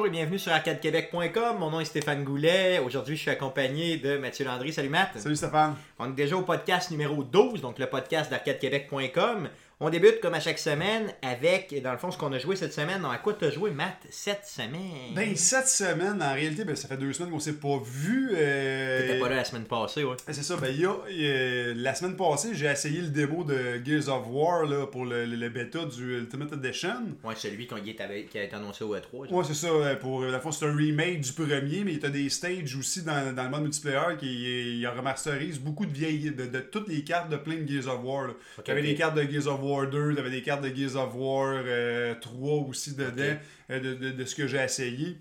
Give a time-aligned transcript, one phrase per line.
[0.00, 1.58] Bonjour et bienvenue sur arcadequebec.com.
[1.58, 2.78] Mon nom est Stéphane Goulet.
[2.78, 4.72] Aujourd'hui, je suis accompagné de Mathieu Landry.
[4.72, 5.10] Salut Matt.
[5.18, 5.76] Salut Stéphane.
[5.98, 9.50] On est déjà au podcast numéro 12, donc le podcast d'arcadequebec.com.
[9.82, 12.74] On débute comme à chaque semaine avec, dans le fond, ce qu'on a joué cette
[12.74, 13.02] semaine.
[13.02, 15.14] à quoi tu as joué, Matt, cette semaine?
[15.16, 18.32] Ben, cette semaine, en réalité, ben, ça fait deux semaines qu'on s'est pas vu.
[18.34, 19.00] Euh...
[19.00, 20.16] T'étais pas là la semaine passée, ouais.
[20.26, 20.58] C'est ça.
[20.58, 24.66] Ben, y a, euh, la semaine passée, j'ai essayé le démo de Gears of War
[24.66, 27.16] là, pour le, le, bêta du Ultimate Edition.
[27.24, 29.32] Ouais, celui qui a été annoncé au E3.
[29.32, 29.68] Ouais, c'est ça.
[29.98, 33.00] Pour la fois, c'est un remake du premier, mais il y a des stages aussi
[33.00, 37.02] dans, dans le mode multiplayer qui il remasterise beaucoup de vieilles, de, de, toutes les
[37.02, 38.26] cartes de plein de Gears of War.
[38.58, 40.96] Il y avait des cartes de Gears of War 2, t'avais des cartes de Gears
[40.96, 43.36] of War 3 euh, aussi dedans,
[43.70, 45.18] euh, de, de, ce que j'ai essayé.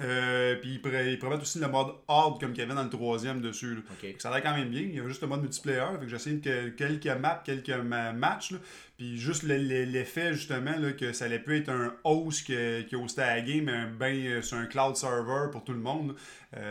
[0.00, 3.42] Euh, puis ils, promettent aussi le mode hard comme qu'il y avait dans le troisième
[3.42, 3.84] dessus.
[4.18, 4.80] Ça a l'air quand même bien.
[4.80, 5.84] Il y avait juste le mode multiplayer.
[5.98, 6.40] Fait que j'ai essayé
[6.76, 7.68] quelques maps, quelques
[8.14, 8.54] matchs.
[8.96, 13.26] Puis juste l'effet justement là, que ça allait plus être un host qui, qui hostait
[13.26, 13.64] la game,
[13.98, 16.14] mais ben, sur un cloud server pour tout le monde.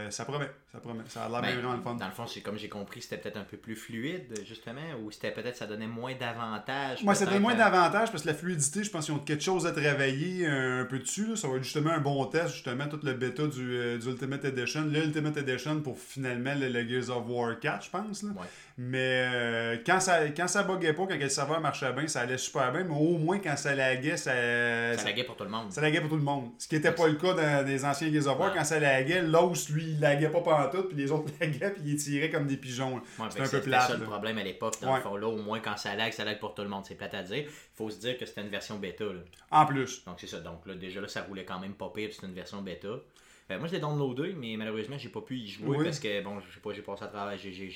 [0.09, 0.49] Ça promet.
[0.71, 1.03] Ça promet.
[1.07, 1.95] Ça a l'air ben, vraiment le fun.
[1.95, 5.11] Dans le fond, c'est comme j'ai compris, c'était peut-être un peu plus fluide, justement, ou
[5.11, 7.03] c'était peut-être ça donnait moins d'avantages.
[7.03, 9.65] Moi, ça donnait moins d'avantages parce que la fluidité, je pense qu'ils ont quelque chose
[9.65, 11.27] à travailler un peu dessus.
[11.27, 11.35] Là.
[11.35, 14.45] Ça va être justement un bon test, justement, tout le bêta du, euh, du Ultimate
[14.45, 14.81] Edition.
[14.81, 18.23] L'Ultimate Edition pour finalement le, Gears of War 4, je pense.
[18.23, 18.29] Là.
[18.77, 22.37] Mais euh, quand ça quand ça buguait pas, quand le serveur marchait bien, ça allait
[22.37, 22.83] super bien.
[22.83, 24.31] Mais au moins, quand ça laguait, ça.
[24.97, 25.71] Ça, laguait pour tout le monde.
[25.71, 26.49] Ça laguait pour tout le monde.
[26.57, 28.53] Ce qui n'était pas le cas dans les anciens Gears of War.
[28.53, 31.95] Quand ça laguait, l'os, lui, il laguait pas tout, puis les autres laguaient, puis ils
[31.95, 33.01] tiraient comme des pigeons.
[33.29, 33.81] c'est un peu plat.
[33.81, 34.75] ça le problème à l'époque.
[34.81, 36.85] Dans le fond, là, au moins, quand ça lag, ça lag pour tout le monde.
[36.85, 37.45] C'est plate à dire.
[37.45, 39.05] Il faut se dire que c'était une version bêta.
[39.05, 39.21] Là.
[39.51, 40.03] En plus.
[40.05, 40.39] Donc, c'est ça.
[40.39, 42.89] Donc, là, déjà, là, ça roulait quand même pas pire, c'est une version bêta.
[43.51, 46.39] Ben, moi, je l'ai downloadé, mais malheureusement, j'ai pas pu y jouer parce que, bon,
[46.39, 47.37] je sais pas, j'ai passé à travers.
[47.37, 47.69] J'ai, j'ai,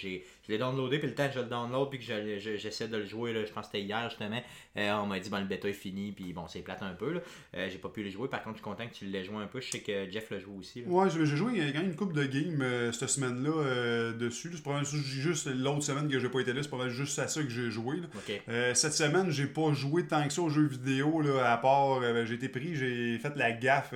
[0.47, 3.06] je l'ai downloadé, puis le temps que je le download, puis que j'essaie de le
[3.06, 4.41] jouer, là, je pense que c'était hier justement,
[4.78, 7.16] euh, on m'a dit, bon, le bêta est fini, puis bon, c'est plate un peu.
[7.16, 7.19] Là.
[7.58, 8.30] Euh, j'ai pas pu le jouer.
[8.30, 9.59] Par contre, je suis content que tu l'aies joué un peu.
[9.59, 10.84] Je sais que Jeff l'a joué aussi.
[10.85, 14.52] Ouais, j'ai joué quand même une coupe de games euh, cette semaine-là dessus.
[14.53, 17.44] C'est probablement juste l'autre semaine que j'ai pas été là, c'est probablement juste à ça
[17.44, 17.97] que j'ai joué.
[18.74, 22.35] cette semaine, j'ai pas joué tant que ça aux jeux vidéo, là, à part, j'ai
[22.35, 23.94] été pris, j'ai fait la gaffe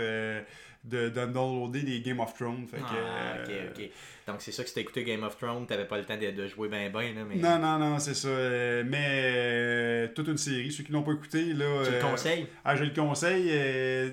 [0.84, 2.68] de, downloader des Game of Thrones.
[2.68, 3.90] Fait ah, ok, ok.
[4.30, 6.70] Donc c'est ça que si écouté Game of Thrones, t'avais pas le temps de, jouer
[6.70, 7.16] ben ben.
[7.16, 7.36] Là, mais...
[7.36, 8.28] Non, non, non, c'est ça.
[8.28, 11.66] Euh, mais euh, toute une série, ceux qui l'ont pas écouté, là.
[11.84, 12.48] Tu le euh, conseilles?
[12.64, 13.52] Ah, je le conseille.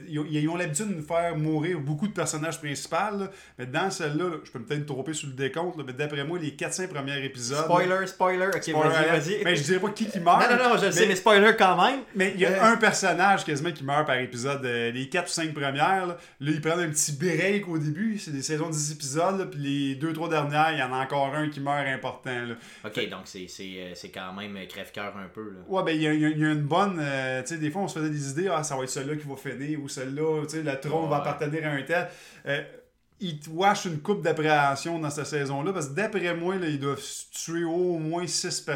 [0.09, 2.97] ils, ont l'habitude de nous faire mourir beaucoup de personnages principaux.
[3.59, 6.53] mais dans celle-là, je peux peut-être me tromper sur le décompte, mais d'après moi, les
[6.53, 7.65] 400 premiers épisodes.
[7.65, 9.45] Spoiler, spoiler, ok, vas-y, vas-y.
[9.45, 10.51] Mais je dirais pas qui qui meurt.
[10.51, 12.01] Non, non, non, je sais, mais spoiler quand même.
[12.15, 14.65] Mais il y a un personnage quasiment qui meurt par épisode.
[14.65, 18.19] les 4 ou 5 premières, là, ils prennent un petit break au début.
[18.19, 21.35] C'est des saisons de 10 épisodes, puis les 2-3 dernières, il y en a encore
[21.35, 22.31] un qui meurt important.
[22.31, 22.55] Là.
[22.85, 25.51] Ok, donc euh, c'est quand même crève-cœur un peu.
[25.51, 25.61] Là.
[25.69, 26.99] Ouais, ben il y, a une bonne.
[27.01, 29.17] Euh, tu sais, des fois, on se faisait des idées, ah, ça va être celui-là
[29.17, 32.09] qui va finir, ou celui-là, tu sais, le trône va appartenir à un tel.
[32.47, 32.63] Euh,
[33.19, 36.79] ils te wash une coupe d'appréhension dans cette saison-là, parce que d'après moi, là, ils
[36.79, 37.03] doivent
[37.33, 38.67] tuer au moins 6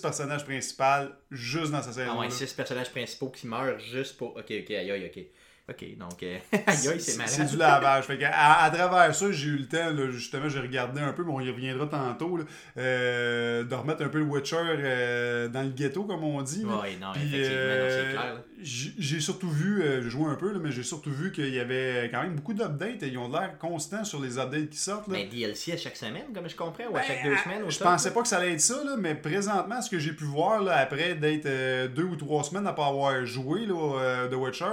[0.00, 2.14] personnages principaux juste dans cette saison-là.
[2.16, 4.36] Ah ouais, 6 personnages principaux qui meurent juste pour.
[4.36, 5.24] Ok, ok, aïe, aïe, ok.
[5.70, 6.38] OK, donc, euh,
[6.98, 7.32] c'est malade.
[7.32, 8.04] C'est du lavage.
[8.04, 11.22] fait à, à, travers ça, j'ai eu le temps, là, justement, j'ai regardé un peu,
[11.22, 12.44] mais on y reviendra tantôt, là,
[12.76, 16.64] euh, de remettre un peu le Witcher euh, dans le ghetto, comme on dit.
[16.64, 18.42] Oui, non, effectivement, c'est clair.
[18.62, 22.08] J'ai surtout vu, j'ai joué un peu, là, mais j'ai surtout vu qu'il y avait
[22.12, 25.08] quand même beaucoup d'updates et ils ont l'air constants sur les updates qui sortent.
[25.08, 25.14] Là.
[25.14, 27.70] Mais ben, DLC à chaque semaine, comme je comprends, ou à chaque deux ben, semaines.
[27.70, 30.24] Je pensais pas que ça allait être ça, là, mais présentement, ce que j'ai pu
[30.24, 34.64] voir là, après d'être deux ou trois semaines pas avoir joué là, de Witcher,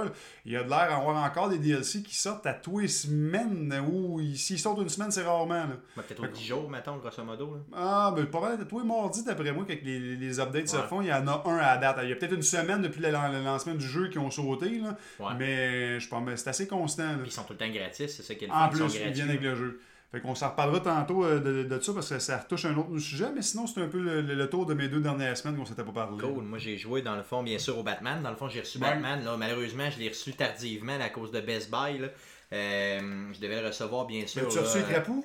[0.44, 2.88] il y a de l'air à avoir encore des DLC qui sortent à tous les
[2.88, 5.66] semaines, ou s'ils sortent une semaine, c'est rarement.
[5.94, 7.54] Peut-être aux 10 jours, mettons, grosso modo.
[7.54, 7.60] Là.
[7.74, 11.00] Ah, mais pas mal, tous les mardis, d'après moi, quand les, les updates se font,
[11.02, 11.98] il y en a un à date.
[12.02, 14.96] Il y a peut-être une semaine depuis le, lancement du jeu qui ont sauté, là,
[15.38, 17.16] mais je pense c'est assez constant.
[17.24, 19.30] ils sont tout le temps gratis, c'est ça qui est le En plus, ils viennent
[19.30, 19.80] avec le jeu.
[20.10, 22.98] Fait qu'on s'en reparlera tantôt euh, de, de, ça parce que ça retouche un autre
[22.98, 25.84] sujet, mais sinon c'est un peu le, tour de mes deux dernières semaines qu'on s'était
[25.84, 26.16] pas parlé.
[26.18, 26.44] Cool.
[26.44, 28.22] Moi j'ai joué dans le fond bien sûr au Batman.
[28.22, 29.22] Dans le fond j'ai reçu Batman.
[29.22, 31.98] Là, malheureusement je l'ai reçu tardivement à cause de Best Buy.
[31.98, 32.08] Là.
[32.54, 34.44] Euh, je devais le recevoir bien sûr.
[34.44, 35.20] Mais tu as reçu le euh,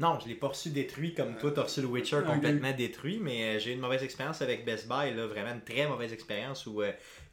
[0.00, 3.18] Non, je l'ai pas reçu détruit comme toi, tu as reçu le Witcher complètement détruit,
[3.20, 6.66] mais j'ai eu une mauvaise expérience avec Best Buy, là, vraiment une très mauvaise expérience
[6.66, 6.82] où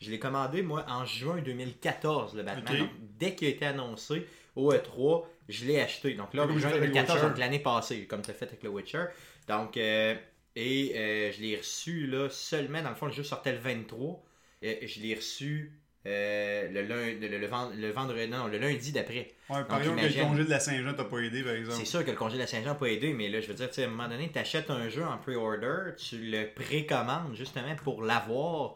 [0.02, 2.90] je l'ai commandé moi en juin 2014, le Batman.
[3.20, 4.26] dès qu'il a été annoncé
[4.56, 6.14] au E3, je l'ai acheté.
[6.16, 9.06] Donc là, juin 2014, donc l'année passée, comme tu as fait avec le Witcher.
[9.48, 10.16] Donc, euh,
[10.56, 14.24] et euh, je l'ai reçu là, seulement, dans le fond, le jeu sortait le 23.
[14.62, 15.74] Et je l'ai reçu
[16.08, 19.32] euh, le, lundi, le, le, vendredi, non, le lundi d'après.
[19.50, 21.78] Ouais, par exemple, que le congé de la Saint-Jean t'a pas aidé, par exemple.
[21.80, 23.54] C'est sûr que le congé de la Saint-Jean n'a pas aidé, mais là, je veux
[23.56, 27.76] dire, à un moment donné, tu achètes un jeu en pre-order, tu le précommandes justement
[27.84, 28.76] pour l'avoir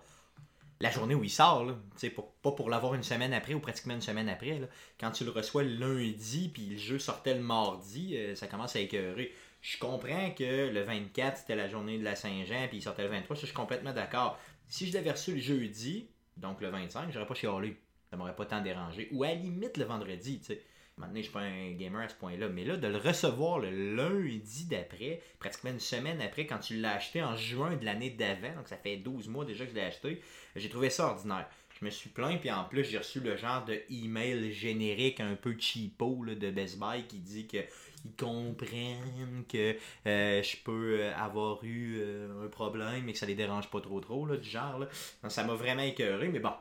[0.81, 1.75] la journée où il sort, là,
[2.15, 4.59] pour, pas pour l'avoir une semaine après ou pratiquement une semaine après.
[4.59, 4.67] Là.
[4.99, 8.75] Quand tu le reçois le lundi, puis le jeu sortait le mardi, euh, ça commence
[8.75, 9.33] à écœurer.
[9.61, 13.09] Je comprends que le 24, c'était la journée de la Saint-Jean, puis il sortait le
[13.09, 14.39] 23, je suis complètement d'accord.
[14.69, 16.07] Si je l'avais reçu le jeudi,
[16.39, 17.77] donc le 25, j'aurais pas chialé.
[18.09, 19.07] Ça m'aurait pas tant dérangé.
[19.11, 20.61] Ou à la limite le vendredi, tu sais.
[20.97, 22.49] Maintenant, je suis pas un gamer à ce point-là.
[22.49, 26.95] Mais là, de le recevoir le lundi d'après, pratiquement une semaine après, quand tu l'as
[26.95, 29.83] acheté en juin de l'année d'avant, donc ça fait 12 mois déjà que je l'ai
[29.83, 30.21] acheté,
[30.57, 31.47] j'ai trouvé ça ordinaire.
[31.79, 35.35] Je me suis plaint, puis en plus, j'ai reçu le genre de email générique un
[35.35, 37.59] peu cheapo de Best Buy qui dit que
[38.05, 39.75] ils comprennent que
[40.07, 43.99] euh, je peux avoir eu euh, un problème et que ça les dérange pas trop
[43.99, 44.79] trop, là, du genre.
[44.79, 44.87] Là.
[45.29, 46.53] ça m'a vraiment écœuré, mais bon,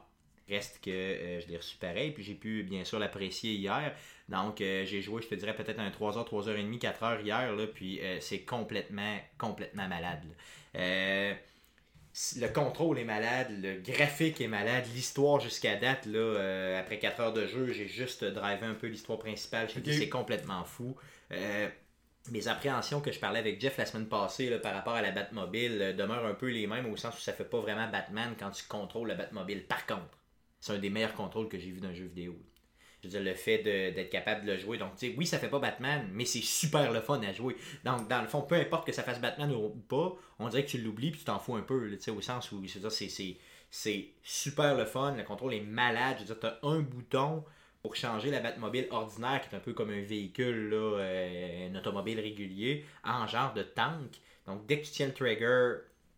[0.49, 3.94] reste que euh, je l'ai reçu pareil, puis j'ai pu bien sûr l'apprécier hier.
[4.29, 8.00] Donc, euh, j'ai joué, je te dirais, peut-être un 3h, 3h30, 4h hier, là, puis
[8.00, 10.25] euh, c'est complètement, complètement malade.
[10.76, 11.35] Euh,
[12.37, 17.32] le contrôle est malade, le graphique est malade, l'histoire jusqu'à date, là, après 4 heures
[17.32, 19.69] de jeu, j'ai juste drivé un peu l'histoire principale.
[19.70, 20.96] C'est complètement fou.
[21.30, 25.94] Mes appréhensions que je parlais avec Jeff la semaine passée par rapport à la Batmobile
[25.96, 28.64] demeurent un peu les mêmes au sens où ça fait pas vraiment Batman quand tu
[28.66, 29.66] contrôles la Batmobile.
[29.66, 30.19] Par contre,
[30.60, 32.36] c'est un des meilleurs contrôles que j'ai vu d'un jeu vidéo
[33.02, 34.76] je veux dire, le fait d'être capable de le jouer.
[34.76, 37.56] Donc, tu sais, oui, ça fait pas Batman, mais c'est super le fun à jouer.
[37.84, 40.70] Donc, dans le fond, peu importe que ça fasse Batman ou pas, on dirait que
[40.70, 42.60] tu l'oublies puis tu t'en fous un peu, tu sais, au sens où,
[43.70, 46.16] c'est super le fun, le contrôle est malade.
[46.16, 47.44] Je veux dire, tu as un bouton
[47.88, 51.75] pour changer la Batmobile ordinaire, qui est un peu comme un véhicule, là, euh, un
[51.75, 54.20] automobile régulier, en genre de tank.
[54.46, 55.76] Donc, dès que tu tiens le trigger,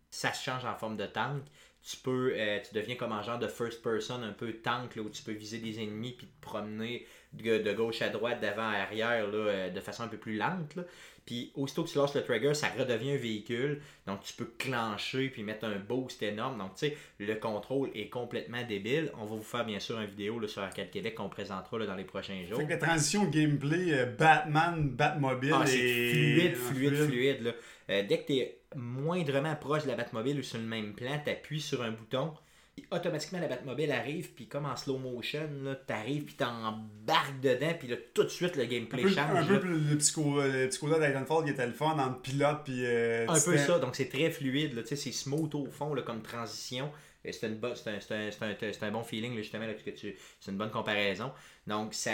[0.09, 1.43] ça se change en forme de tank
[1.83, 5.01] tu peux euh, tu deviens comme un genre de first person un peu tank là,
[5.01, 8.75] où tu peux viser des ennemis puis te promener de, gauche à droite d'avant à
[8.75, 10.77] arrière euh, de façon un peu plus lente.
[11.25, 13.81] Puis aussitôt que tu lâches le trigger ça redevient un véhicule.
[14.07, 16.57] Donc tu peux clencher puis mettre un boost énorme.
[16.57, 19.11] Donc tu sais le contrôle est complètement débile.
[19.17, 21.85] On va vous faire bien sûr une vidéo là, sur Arcade Québec qu'on présentera là,
[21.85, 22.59] dans les prochains jours.
[22.59, 27.41] fait que la transition gameplay euh, Batman Batmobile ah, est fluide fluide fluide,
[27.87, 28.03] là.
[28.03, 31.29] dès que tu es moindrement proche de la Batmobile ou sur le même plan, tu
[31.29, 32.33] appuies sur un bouton,
[32.77, 35.49] et automatiquement la Batmobile arrive, puis comme en slow motion,
[35.87, 39.51] tu arrives, puis t'embarques dedans, puis là, tout de suite le gameplay change.
[39.51, 42.85] Un peu le petit côté d'Ironfall qui était le fun entre pilote, puis.
[42.85, 46.21] Euh, un peu ça, donc c'est très fluide, là, c'est smooth au fond là, comme
[46.21, 46.91] transition.
[47.23, 51.31] C'est un, un, un, bon feeling, justement, là, que tu, c'est une bonne comparaison.
[51.67, 52.13] Donc, ça,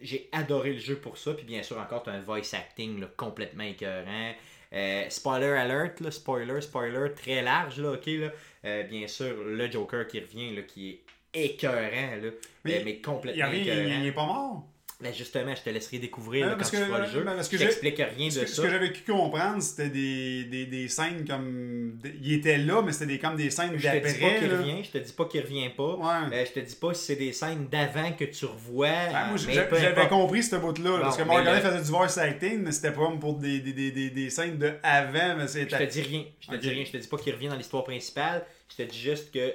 [0.00, 1.34] j'ai adoré le jeu pour ça.
[1.34, 4.32] Puis bien sûr, encore, tu as un voice acting complètement écœurant.
[4.76, 8.32] Euh, spoiler alert, là, spoiler, spoiler, très large, là, ok, là.
[8.64, 12.30] Euh, bien sûr, le Joker qui revient, là, qui est écœurant, là,
[12.64, 13.78] mais, euh, complètement écœurant.
[13.86, 14.68] Il, il est pas mort?
[14.98, 17.22] Ben justement, je te laisserai découvrir quand tu feras le jeu.
[17.22, 18.46] Ben, je t'explique rien de ça.
[18.46, 21.98] Ce que j'avais pu comprendre, c'était des, des, des, scènes comme.
[22.22, 24.02] Il était là, mais c'était des, comme des scènes d'après.
[24.08, 25.96] Je te dis pas qu'il revient, je te dis pas qu'il revient pas.
[25.96, 26.46] Ouais.
[26.46, 28.88] je te dis pas si c'est des scènes d'avant que tu revois.
[29.28, 30.98] Moi, j'avais compris ce bout-là.
[31.00, 34.30] parce que Margaret faisait du voice acting, mais c'était pas pour des, des, des, des,
[34.30, 35.36] scènes de avant.
[35.36, 36.24] Mais je te dis rien.
[36.40, 36.84] Je te dis rien.
[36.86, 38.46] Je te dis pas qu'il revient dans l'histoire principale.
[38.70, 39.52] Je te dis juste que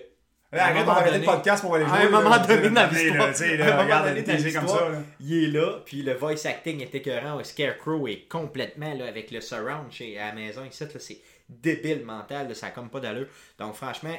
[0.54, 1.98] Arrête d'arrêter le podcast pour aller jouer.
[1.98, 2.90] À un moment donné dans
[4.44, 7.42] l'histoire, il est là, puis le voice acting est écœurant.
[7.44, 10.84] Scarecrow est complètement là, avec le surround chez, à la maison ici.
[11.00, 13.28] C'est débile mental, ça n'a comme pas d'allure.
[13.60, 14.16] Donc franchement,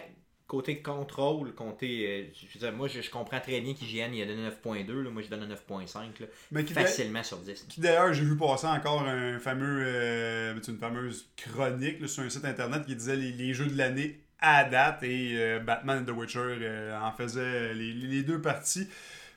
[0.46, 2.32] côté contrôle, côté.
[2.62, 5.54] Euh, moi, je, comprends très bien qu'IGN il a donné 9.2, moi je donne un
[5.54, 7.66] 9.5, facilement sur 10.
[7.68, 12.44] Qui d'ailleurs, j'ai vu passer encore un fameux, euh, une fameuse chronique sur un site
[12.46, 16.40] internet qui disait les jeux de l'année à date et euh, Batman et The Witcher
[16.40, 18.88] euh, en faisait les, deux parties.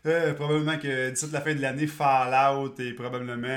[0.05, 3.47] Euh, probablement que d'ici la fin de l'année, Fallout et probablement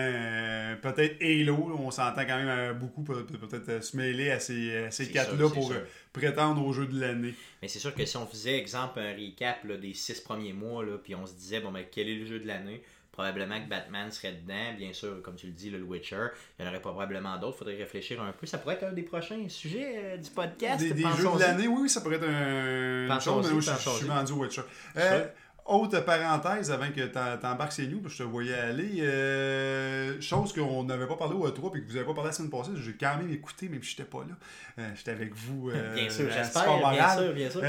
[0.80, 1.76] peut-être Halo.
[1.78, 5.72] On s'entend quand même beaucoup peut-être se mêler à ces, ces quatre-là pour
[6.12, 7.34] prétendre au jeu de l'année.
[7.60, 10.96] Mais c'est sûr que si on faisait, exemple, un recap des six premiers mois, là,
[10.96, 12.82] puis on se disait, bon, ben, quel est le jeu de l'année?
[13.18, 16.28] Probablement que Batman serait dedans, bien sûr, comme tu le dis, le Witcher.
[16.56, 18.46] Il y en aurait probablement d'autres, il faudrait réfléchir un peu.
[18.46, 20.80] Ça pourrait être un des prochains sujets euh, du podcast.
[20.80, 23.18] Des, jeux de l'année, oui, ça pourrait être un.
[23.18, 24.62] chose, mais je, suis vendu au Witcher.
[24.96, 25.26] Euh,
[25.66, 29.00] autre parenthèse avant que tu embarques chez nous, je te voyais aller.
[29.00, 32.34] Euh, chose qu'on n'avait pas parlé au E3 et que vous n'avez pas parlé la
[32.34, 34.84] semaine passée, j'ai quand même écouté, même si je n'étais pas là.
[34.94, 35.72] j'étais avec vous.
[35.72, 36.92] bien sûr, j'espère.
[36.92, 37.62] Bien sûr, bien sûr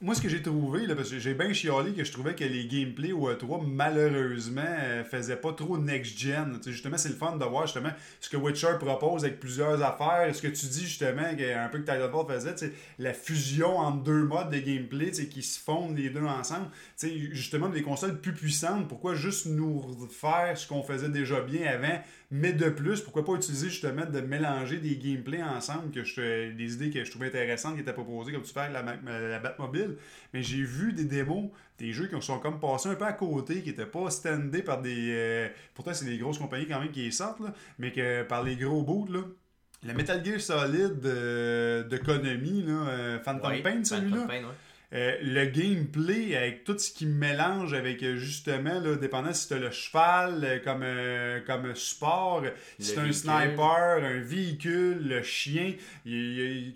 [0.00, 2.44] moi, ce que j'ai trouvé, là, parce que j'ai bien chialé que je trouvais que
[2.44, 6.58] les gameplays au E3, malheureusement, euh, faisaient pas trop next-gen.
[6.66, 10.34] Justement, c'est le fun de voir justement ce que Witcher propose avec plusieurs affaires.
[10.34, 14.50] Ce que tu dis justement, un peu que Titanfall faisait, la fusion entre deux modes
[14.50, 16.66] de gameplay qui se fondent les deux ensemble.
[17.00, 22.02] justement, des consoles plus puissantes, pourquoi juste nous faire ce qu'on faisait déjà bien avant?
[22.30, 26.74] Mais de plus, pourquoi pas utiliser justement de mélanger des gameplays ensemble, que je, des
[26.74, 29.83] idées que je trouvais intéressantes qui étaient proposées, comme tu fais avec la, la Batmobile?
[30.32, 33.62] Mais j'ai vu des démos, des jeux qui sont comme passés un peu à côté,
[33.62, 35.10] qui n'étaient pas standés par des.
[35.12, 38.42] Euh, pourtant, c'est des grosses compagnies quand même qui les sortent, là, mais que par
[38.42, 39.20] les gros bouts, là.
[39.86, 44.26] Le Metal Gear Solid de, de Konami, là, Phantom Pain, celui-là.
[44.94, 49.54] Euh, le gameplay avec tout ce qui mélange avec euh, justement, là, dépendant si tu
[49.54, 50.84] as le cheval euh, comme,
[51.46, 52.44] comme support,
[52.78, 55.72] si tu un sniper, un véhicule, le chien,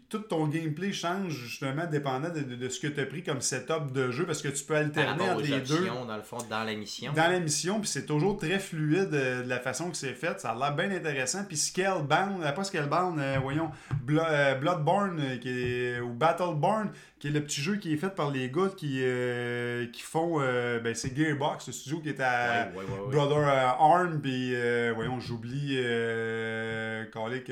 [0.09, 4.11] tout ton gameplay change justement dépendant de, ce que tu as pris comme setup de
[4.11, 5.87] jeu parce que tu peux alterner entre les deux.
[5.87, 7.13] dans le fond, dans la mission.
[7.13, 10.41] Dans la mission, puis c'est toujours très fluide de la façon que c'est fait.
[10.41, 11.45] Ça a l'air bien intéressant.
[11.45, 13.71] Puis Scalebound, pas Scalebound, voyons,
[14.03, 18.51] Bloodborne qui est, ou Battleborn, qui est le petit jeu qui est fait par les
[18.51, 20.41] gars qui, euh, qui font.
[20.41, 22.71] Euh, ben, c'est Gearbox, le studio qui est à
[23.11, 24.55] Brother euh, Arm, puis
[24.95, 25.77] voyons, j'oublie.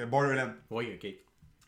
[0.07, 0.53] Borderlands.
[0.71, 1.11] Oui, ok.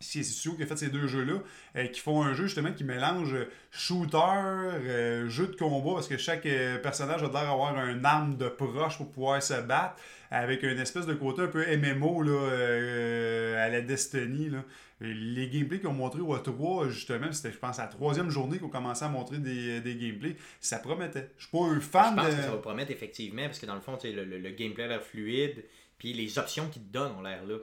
[0.00, 1.40] C'est le studio qui a fait ces deux jeux-là,
[1.88, 3.34] qui font un jeu justement qui mélange
[3.72, 6.46] shooter, jeu de combat, parce que chaque
[6.82, 9.96] personnage a l'air d'avoir un arme de proche pour pouvoir se battre,
[10.30, 14.50] avec une espèce de côté un peu MMO là, à la Destiny.
[14.50, 14.58] Là.
[15.00, 18.68] Les gameplays qu'ils ont montré au 3 justement, c'était, je pense, la troisième journée qu'on
[18.68, 20.36] commençait à montrer des, des gameplays.
[20.60, 21.30] Ça promettait.
[21.38, 22.36] Je suis pas un fan je pense de.
[22.36, 24.88] Que ça va promettre effectivement, parce que dans le fond, le, le, le gameplay a
[24.88, 25.64] l'air fluide,
[25.98, 27.58] puis les options qu'ils te donnent ont l'air là.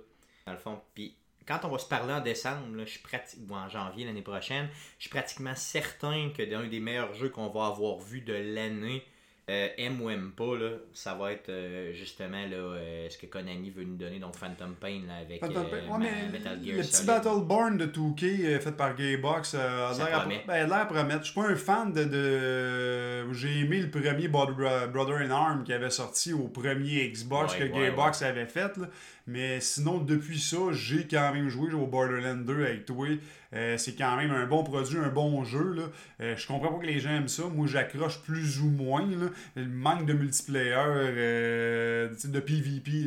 [0.45, 0.79] Dans le fond.
[0.93, 1.15] Puis
[1.47, 3.01] quand on va se parler en décembre, là, je suis
[3.47, 7.49] ou en janvier l'année prochaine, je suis pratiquement certain que d'un des meilleurs jeux qu'on
[7.49, 9.03] va avoir vu de l'année,
[9.47, 13.27] euh, aime ou aime pas, là, ça va être euh, justement là, euh, ce que
[13.27, 17.85] Konami veut nous donner, donc Phantom Pain là, avec Metal Gear Le petit Battleborn de
[17.85, 21.19] 2K fait par Gaybox a l'air promettre.
[21.19, 22.05] Je suis pas un fan de.
[22.05, 23.33] de...
[23.33, 28.23] J'ai aimé le premier Brother in Arm qui avait sorti au premier Xbox que Gaybox
[28.23, 28.75] avait fait.
[28.77, 28.87] Là.
[29.27, 33.07] Mais sinon, depuis ça, j'ai quand même joué au Borderlands 2 avec toi.
[33.55, 35.73] Euh, c'est quand même un bon produit, un bon jeu.
[35.73, 35.83] Là.
[36.21, 37.43] Euh, je comprends pas que les gens aiment ça.
[37.53, 39.05] Moi, j'accroche plus ou moins.
[39.05, 39.27] Là.
[39.55, 43.05] Le manque de multiplayer, euh, de PvP,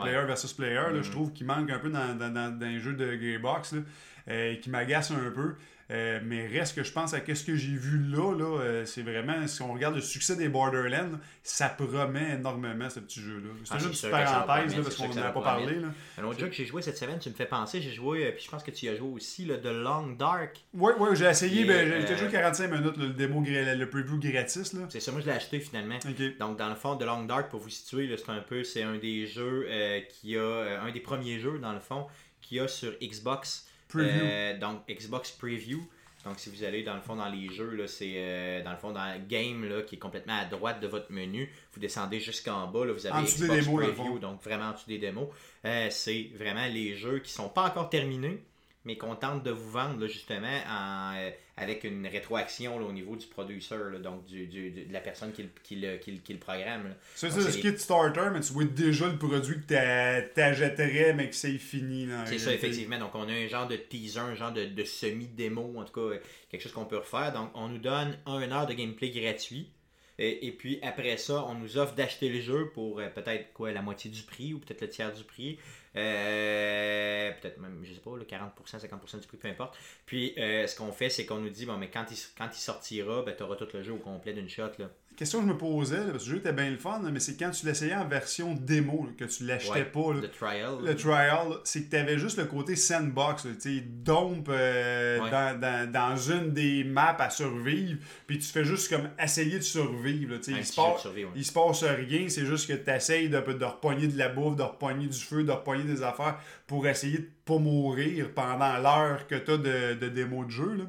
[0.00, 1.10] player versus player, je mm-hmm.
[1.10, 3.14] trouve qu'il manque un peu dans, dans, dans, dans les jeux de
[4.28, 5.54] Gearbox, qui m'agace un peu.
[5.90, 9.02] Euh, mais reste que je pense à ce que j'ai vu là, là euh, c'est
[9.02, 13.50] vraiment, si on regarde le succès des Borderlands, ça promet énormément ce petit jeu-là.
[13.64, 15.80] C'est ah, juste une parenthèse parce qu'on n'en a pas parlé.
[15.80, 15.88] Là.
[16.18, 18.32] Un autre jeu que j'ai joué cette semaine, tu me fais penser, j'ai joué, euh,
[18.32, 20.56] puis je pense que tu y as joué aussi, là, The Long Dark.
[20.72, 24.74] Oui, oui, j'ai essayé, ben, j'ai joué 45 minutes, le démo, le preview gratis.
[24.88, 25.98] C'est ça, moi je l'ai acheté finalement.
[26.40, 28.96] Donc dans le fond, The Long Dark, pour vous situer, c'est un peu, c'est un
[28.96, 29.68] des jeux
[30.08, 32.06] qui a, un des premiers jeux dans le fond,
[32.40, 33.66] qui a sur Xbox.
[34.02, 35.86] Euh, donc, Xbox Preview.
[36.24, 38.78] Donc, si vous allez dans le fond dans les jeux, là, c'est euh, dans le
[38.78, 41.52] fond dans le game là, qui est complètement à droite de votre menu.
[41.72, 45.28] Vous descendez jusqu'en bas, là, vous avez Xbox Preview, donc vraiment en dessous des démos.
[45.66, 48.42] Euh, c'est vraiment les jeux qui sont pas encore terminés,
[48.84, 51.14] mais qu'on tente de vous vendre justement en,
[51.56, 55.76] avec une rétroaction au niveau du producteur, donc du, du, de la personne qui, qui,
[55.76, 56.94] le, qui, qui le programme.
[57.14, 59.66] C'est ça, c'est le starter, mais tu vois déjà le produit que
[60.34, 62.08] tu achèterais, mais que c'est fini.
[62.26, 62.98] C'est ça, effectivement.
[62.98, 66.16] Donc, on a un genre de teaser, un genre de, de semi-démo, en tout cas,
[66.50, 67.32] quelque chose qu'on peut refaire.
[67.32, 69.70] Donc, on nous donne un heure de gameplay gratuit.
[70.18, 73.82] Et, puis après ça, on nous offre d'acheter le jeu pour euh, peut-être quoi la
[73.82, 75.58] moitié du prix ou peut-être le tiers du prix.
[75.96, 79.78] Euh, peut-être même, je sais pas, le 40%, 50% du prix, peu importe.
[80.06, 82.60] Puis euh, ce qu'on fait, c'est qu'on nous dit, bon, mais quand il, quand il
[82.60, 84.70] sortira, ben, tu auras tout le jeu au complet d'une shot.
[84.78, 87.20] Là question que je me posais, parce que le jeu était bien le fun, mais
[87.20, 90.12] c'est quand tu l'essayais en version démo, que tu l'achetais pas.
[90.12, 90.78] le trial.
[90.84, 95.90] Le trial, c'est que tu avais juste le côté sandbox, tu sais, dompe euh, dans,
[95.90, 100.36] dans, une des maps à survivre, puis tu fais juste comme essayer de survivre.
[100.46, 101.06] il, se passe,
[101.36, 104.56] il se passe rien, c'est juste que tu essayes de, de repogner de la bouffe,
[104.56, 109.26] de repogner du feu, de repogner des affaires pour essayer de pas mourir pendant l'heure
[109.26, 110.88] que tu as de, de démo de jeu.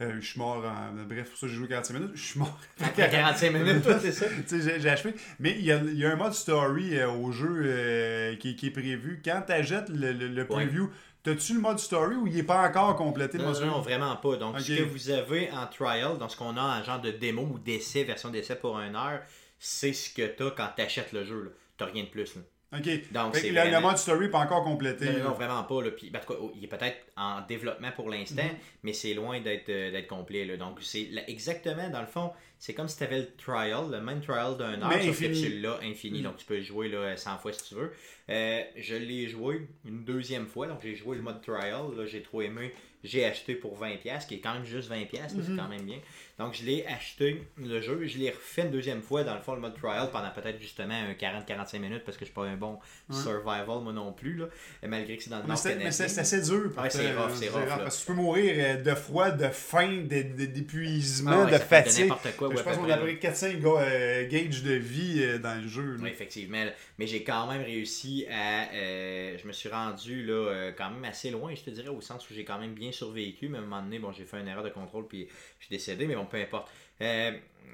[0.00, 0.92] Euh, je suis mort en...
[1.08, 2.10] Bref, pour ça, j'ai joué 45 minutes.
[2.14, 2.58] Je suis mort.
[2.82, 4.26] Après 45 minutes, toi, c'est ça?
[4.78, 5.14] j'ai achevé.
[5.38, 8.66] Mais il y a, y a, un mode story euh, au jeu euh, qui, qui,
[8.66, 9.22] est prévu.
[9.24, 10.90] Quand tu achètes le, le, preview,
[11.22, 14.36] T'as-tu le mode story ou il n'est pas encore complété non, non, vraiment pas.
[14.36, 17.42] Donc, ce que vous avez en trial, dans ce qu'on a en genre de démo
[17.42, 19.22] ou d'essai, version d'essai pour une heure,
[19.58, 21.56] c'est ce que tu as quand tu achètes le jeu.
[21.76, 22.36] Tu n'as rien de plus.
[22.36, 22.42] Là.
[22.72, 23.12] OK.
[23.12, 25.06] Donc, c'est le mode story n'est pas encore complété.
[25.22, 25.82] Non, vraiment pas.
[25.82, 25.90] Là.
[25.90, 26.20] Puis, ben,
[26.56, 28.58] il est peut-être en développement pour l'instant, mhm.
[28.82, 30.44] mais c'est loin d'être euh, complet.
[30.44, 30.56] Là.
[30.56, 34.20] Donc, c'est exactement, dans le fond, c'est comme si tu avais le trial, le même
[34.20, 36.18] trial d'un heure, sauf que tu l'as infini.
[36.18, 36.24] Mhm.
[36.24, 37.92] Donc, tu peux jouer là, 100 fois si tu veux.
[38.30, 40.66] Euh, je l'ai joué une deuxième fois.
[40.66, 41.84] Donc, j'ai joué le mode trial.
[42.06, 42.72] J'ai trop aimé.
[43.04, 45.06] J'ai acheté pour 20$, qui est quand même juste 20$.
[45.12, 45.56] C'est mhm.
[45.56, 45.98] quand même bien.
[46.38, 48.06] Donc, je l'ai acheté, le jeu.
[48.06, 50.94] Je l'ai refait une deuxième fois dans le fond, le mode trial, pendant peut-être justement
[51.18, 52.78] 40-45 minutes, parce que je suis pas un bon
[53.10, 54.34] survival, moi non plus.
[54.34, 54.46] Là.
[54.86, 56.70] malgré que c'est dans le nord Mais c'est assez dur.
[56.90, 57.66] c'est rough, c'est rough.
[57.66, 62.12] Parce que tu peux mourir de froid, de faim, d'épuisement, de, fatigue.
[62.36, 65.96] Quoi, je pense qu'on a pris 4-5 gauges de vie dans le jeu.
[66.02, 66.64] Oui, effectivement.
[66.98, 68.70] Mais j'ai quand même réussi à.
[68.72, 72.34] je me suis rendu là, quand même assez loin, je te dirais, au sens où
[72.34, 73.48] j'ai quand même bien survécu.
[73.48, 75.28] Mais à un moment donné, bon, j'ai fait une erreur de contrôle puis
[75.60, 76.68] je suis décédé, mais bon, peu importe.
[77.00, 77.32] Euh,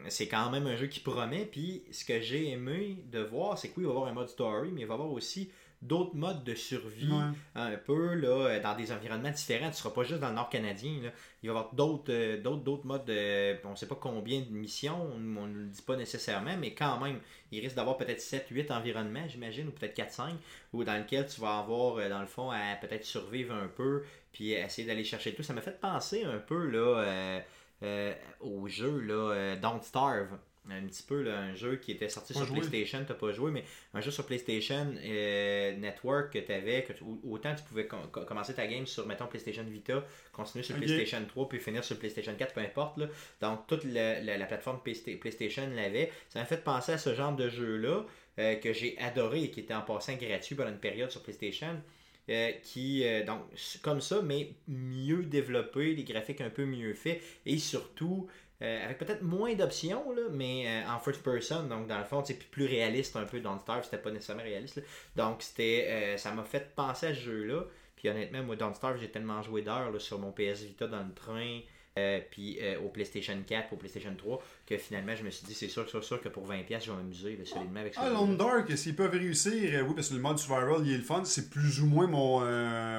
[0.09, 1.45] c'est quand même un jeu qui promet.
[1.45, 4.15] Puis ce que j'ai aimé de voir, c'est que oui, il va y avoir un
[4.15, 5.51] mode story, mais il va y avoir aussi
[5.83, 7.11] d'autres modes de survie
[7.57, 9.67] un peu là, dans des environnements différents.
[9.67, 10.93] Tu ne seras pas juste dans le nord canadien.
[11.03, 11.11] Là.
[11.43, 13.05] Il va y avoir d'autres, euh, d'autres, d'autres modes.
[13.05, 16.73] De, on ne sait pas combien de missions, on ne le dit pas nécessairement, mais
[16.73, 17.19] quand même,
[17.51, 20.35] il risque d'avoir peut-être 7-8 environnements, j'imagine, ou peut-être 4-5,
[20.73, 24.05] où dans lequel tu vas avoir, euh, dans le fond, à peut-être survivre un peu,
[24.33, 25.43] puis essayer d'aller chercher tout.
[25.43, 27.03] Ça m'a fait penser un peu là.
[27.03, 27.41] Euh,
[28.41, 30.39] au jeu là, euh, Don't Starve.
[30.71, 33.65] Un petit peu, là, un jeu qui était sorti sur PlayStation, t'as pas joué, mais
[33.95, 36.93] un jeu sur PlayStation euh, Network que tu avais, que
[37.25, 41.59] autant tu pouvais commencer ta game sur, mettons, PlayStation Vita, continuer sur PlayStation 3, puis
[41.59, 42.99] finir sur PlayStation 4, peu importe.
[42.99, 43.09] Là.
[43.41, 46.13] Donc, toute la, la, plateforme PlayStation l'avait.
[46.29, 49.75] Ça m'a fait penser à ce genre de jeu-là que j'ai adoré et qui était
[49.75, 51.77] en passant gratuit pendant une période sur PlayStation.
[52.31, 53.41] Euh, qui, euh, donc,
[53.83, 58.29] comme ça, mais mieux développé, les graphiques un peu mieux faits, et surtout,
[58.63, 62.67] euh, avec peut-être moins d'options, mais en first person, donc dans le fond, c'est plus
[62.67, 63.41] réaliste un peu.
[63.41, 64.81] Dans Starve, c'était pas nécessairement réaliste.
[65.17, 67.65] Donc, c'était, ça m'a fait penser à ce jeu-là.
[67.97, 71.13] Puis honnêtement, moi, Don't Starve, j'ai tellement joué d'heures sur mon PS Vita dans le
[71.13, 71.61] train.
[72.31, 74.41] Puis au PlayStation 4, au PlayStation 3,
[74.77, 76.97] que finalement je me suis dit c'est sûr, sûr, sûr que pour 20$, je vais
[76.97, 78.03] m'amuser solidement avec ça.
[78.05, 80.99] Ah, Lone Dark, s'ils peuvent réussir, euh, oui, parce que le mode survival, il est
[80.99, 82.41] le fun, c'est plus ou moins mon,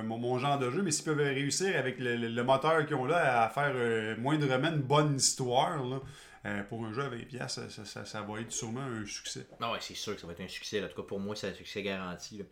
[0.03, 3.50] mon, genre de jeu, mais s'ils peuvent réussir avec le, moteur qu'ils ont là à
[3.50, 5.80] faire moindrement une bonne histoire,
[6.69, 9.47] pour un jeu à 20$, ça, ça, ça, va être sûrement un succès.
[9.62, 10.84] Non, ouais, c'est sûr que ça va être un succès.
[10.84, 12.38] En tout cas, pour moi, c'est un succès garanti.
[12.38, 12.45] Là.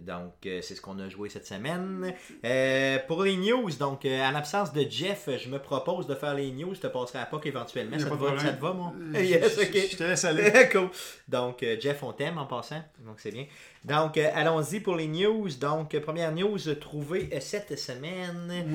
[0.00, 2.12] Donc, euh, c'est ce qu'on a joué cette semaine.
[2.44, 6.34] Euh, pour les news, donc, euh, en absence de Jeff, je me propose de faire
[6.34, 6.74] les news.
[6.74, 7.98] Je te passerai à POC éventuellement.
[7.98, 8.92] Ça te, va, ça te, va, moi?
[9.14, 10.68] Yes, Je te laisse aller.
[10.72, 10.90] cool.
[11.28, 12.82] Donc, Jeff, on t'aime en passant.
[13.06, 13.46] Donc, c'est bien.
[13.84, 15.48] Donc, allons-y pour les news.
[15.58, 18.66] Donc, première news trouvée cette semaine.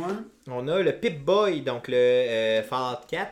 [0.47, 3.31] On a le Pip-Boy, donc le Fallout 4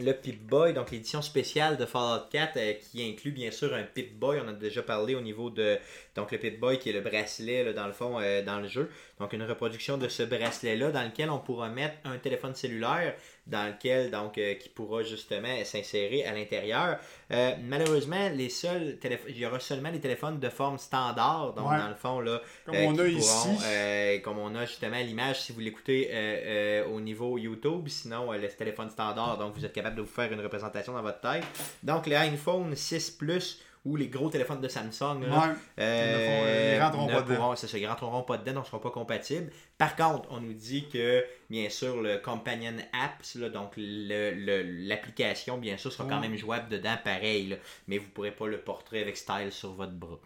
[0.00, 4.40] le Pip-Boy, donc l'édition spéciale de Fallout 4 qui inclut bien sûr un Pip-Boy.
[4.44, 5.78] On a déjà parlé au niveau de
[6.18, 8.90] donc le Pip-Boy qui est le bracelet dans le fond euh, dans le jeu.
[9.20, 13.14] Donc une reproduction de ce bracelet-là dans lequel on pourra mettre un téléphone cellulaire
[13.46, 16.98] dans lequel donc euh, qui pourra justement s'insérer à l'intérieur.
[17.30, 21.88] Euh, malheureusement, les seuls il y aura seulement les téléphones de forme standard, donc dans
[21.88, 23.48] le fond là, comme on a ici,
[24.24, 29.38] comme on a justement l'image si vous l'écoutez au niveau YouTube, sinon le téléphone standard,
[29.38, 31.44] donc vous êtes capable de vous faire une représentation dans votre tête.
[31.82, 35.22] Donc les iPhone 6 Plus ou les gros téléphones de Samsung.
[35.28, 37.54] Là, euh, ils, rentreront pas dedans.
[37.74, 39.50] ils rentreront pas dedans, ne seront pas compatibles.
[39.76, 45.76] Par contre, on nous dit que, bien sûr, le Companion Apps, là, donc l'application, bien
[45.76, 47.56] sûr, sera quand même jouable dedans, pareil.
[47.86, 50.18] mais vous ne pourrez pas le portrait avec style sur votre bras.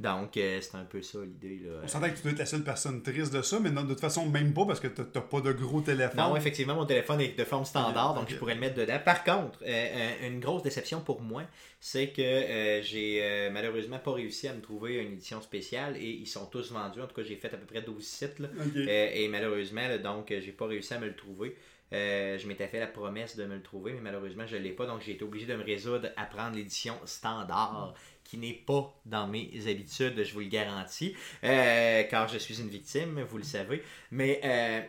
[0.00, 1.60] Donc, euh, c'est un peu ça l'idée.
[1.82, 4.00] On s'entend que tu dois être la seule personne triste de ça, mais de toute
[4.00, 6.16] façon, même pas parce que tu n'as pas de gros téléphone.
[6.16, 8.98] Non, effectivement, mon téléphone est de forme standard, donc je pourrais le mettre dedans.
[9.04, 11.42] Par contre, euh, euh, une grosse déception pour moi,
[11.80, 16.46] c'est que j'ai malheureusement pas réussi à me trouver une édition spéciale et ils sont
[16.46, 17.02] tous vendus.
[17.02, 18.40] En tout cas, j'ai fait à peu près 12 sites.
[18.76, 21.56] et malheureusement, donc, j'ai pas réussi à me le trouver.
[21.92, 24.86] je m'étais fait la promesse de me le trouver, mais malheureusement, je ne l'ai pas.
[24.86, 27.94] Donc, j'ai été obligé de me résoudre à prendre l'édition standard
[28.30, 32.68] qui n'est pas dans mes habitudes, je vous le garantis, euh, car je suis une
[32.68, 33.82] victime, vous le savez.
[34.12, 34.82] Mais euh,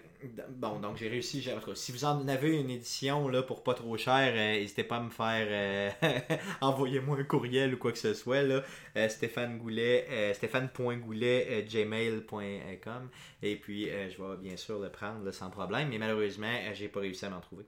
[0.49, 1.43] bon, donc j'ai réussi.
[1.73, 5.01] Si vous en avez une édition là, pour pas trop cher, euh, n'hésitez pas à
[5.01, 5.95] me faire
[6.61, 8.43] envoyez-moi un courriel ou quoi que ce soit.
[8.43, 8.63] Là,
[9.09, 11.65] Stéphane Goulet, stéphane.goulet.
[13.41, 15.89] Et puis je vais bien sûr le prendre sans problème.
[15.89, 17.65] Mais malheureusement, j'ai pas réussi à m'en trouver.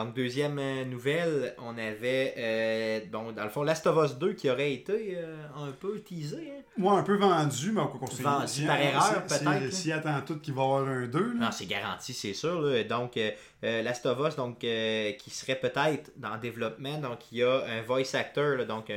[0.00, 4.32] Donc, deuxième euh, nouvelle, on avait, euh, bon, dans le fond, Last of Us 2
[4.32, 6.50] qui aurait été euh, un peu teasé.
[6.50, 6.62] Hein?
[6.76, 9.72] Moi, un peu vendu, mais quoi qu'on Vendu par erreur, peut-être.
[9.72, 11.34] S'il attend tout qu'il va y avoir un 2.
[11.34, 12.84] Non, c'est garanti, c'est sûr.
[12.88, 13.20] Donc,
[13.62, 16.98] Last of Us, donc, qui serait peut-être dans le développement.
[16.98, 18.90] Donc, il y a un voice actor, donc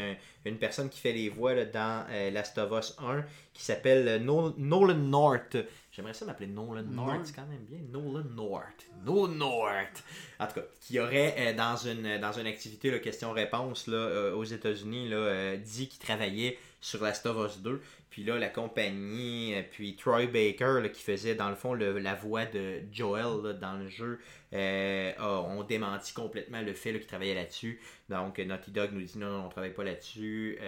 [0.46, 5.58] une personne qui fait les voix dans Last of Us 1, qui s'appelle Nolan North.
[5.98, 7.80] J'aimerais ça m'appeler Nolan North, c'est quand même bien.
[7.92, 8.86] Nolan North.
[9.04, 10.04] Nolan North.
[10.40, 15.10] En tout cas, qui aurait euh, dans, une, dans une activité question-réponse euh, aux États-Unis
[15.12, 17.82] euh, dit qu'il travaillait sur Last of Us 2.
[18.12, 22.46] Puis là, la compagnie, euh, puis Troy Baker, qui faisait dans le fond la voix
[22.46, 24.20] de Joel dans le jeu,
[24.54, 27.82] euh, ont démenti complètement le fait qu'il travaillait là-dessus.
[28.10, 30.60] Donc, Naughty Dog nous dit non, non on ne travaille pas là-dessus.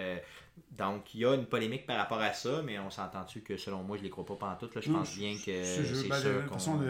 [0.70, 3.82] Donc, il y a une polémique par rapport à ça, mais on s'entend-tu que selon
[3.82, 4.74] moi, je les crois pas pantoute.
[4.74, 6.34] Là, je pense bien que c'est ben, sûr.
[6.34, 6.80] De toute façon,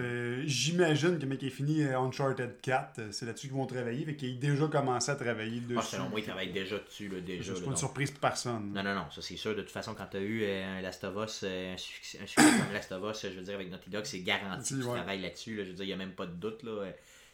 [0.44, 4.04] j'imagine que le mec est fini euh, Uncharted 4, euh, c'est là-dessus qu'ils vont travailler.
[4.04, 5.78] Fait qu'il a déjà commencé à travailler dessus.
[5.78, 7.08] Ah, selon moi, il travaille déjà dessus.
[7.08, 8.72] Là, déjà, c'est pas une surprise pour personne.
[8.72, 9.56] Non, non, non, ça c'est sûr.
[9.56, 12.72] De toute façon, quand tu as eu euh, un Last of Us, un succès, comme
[12.72, 15.56] Last of Us, je veux dire, avec Naughty Dog, c'est garanti que tu travailles là-dessus.
[15.56, 16.62] Je veux dire, il n'y a même pas de doute.
[16.62, 16.86] Là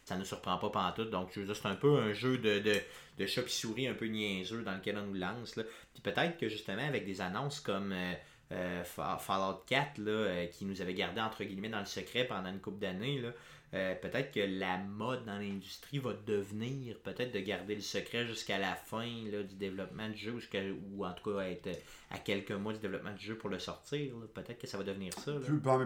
[0.07, 1.09] ça ne surprend pas pantoute.
[1.09, 2.75] Donc, je veux c'est un peu un jeu de, de,
[3.17, 5.57] de chat souris un peu niaiseux dans lequel on nous lance.
[5.57, 5.63] Là.
[5.93, 8.13] Puis peut-être que justement, avec des annonces comme euh,
[8.53, 12.47] euh, Fallout 4, là, euh, qui nous avait gardé entre guillemets dans le secret pendant
[12.47, 13.21] une couple d'années,
[13.73, 18.57] euh, peut-être que la mode dans l'industrie va devenir peut-être de garder le secret jusqu'à
[18.57, 20.39] la fin du développement du jeu
[20.93, 21.69] ou en tout cas être
[22.09, 24.13] à quelques mois du développement du jeu pour le sortir.
[24.33, 25.33] Peut-être que ça va devenir ça.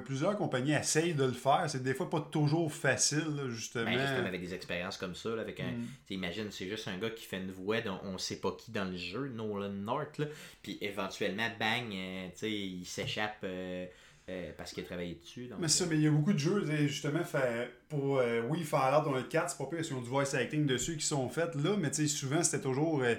[0.05, 1.65] plusieurs compagnies essayent de le faire.
[1.67, 3.85] C'est des fois pas toujours facile, justement.
[3.85, 5.33] Ben, justement, avec des expériences comme ça.
[5.39, 5.87] avec un, mm.
[6.11, 8.85] Imagine, c'est juste un gars qui fait une voix dont on sait pas qui dans
[8.85, 10.21] le jeu, Nolan North.
[10.61, 13.39] puis éventuellement, bang, euh, il s'échappe.
[13.43, 13.87] Euh,
[14.29, 15.49] euh, parce qu'il a travaillé dessus.
[15.59, 19.03] mais ça, mais il y a beaucoup de jeux, justement, fait, pour, euh, oui, Fallout
[19.03, 21.27] dans le 4, c'est pas pire, parce qu'ils ont du voice acting dessus qui sont
[21.29, 23.01] faits là, mais souvent, c'était toujours.
[23.03, 23.15] Euh,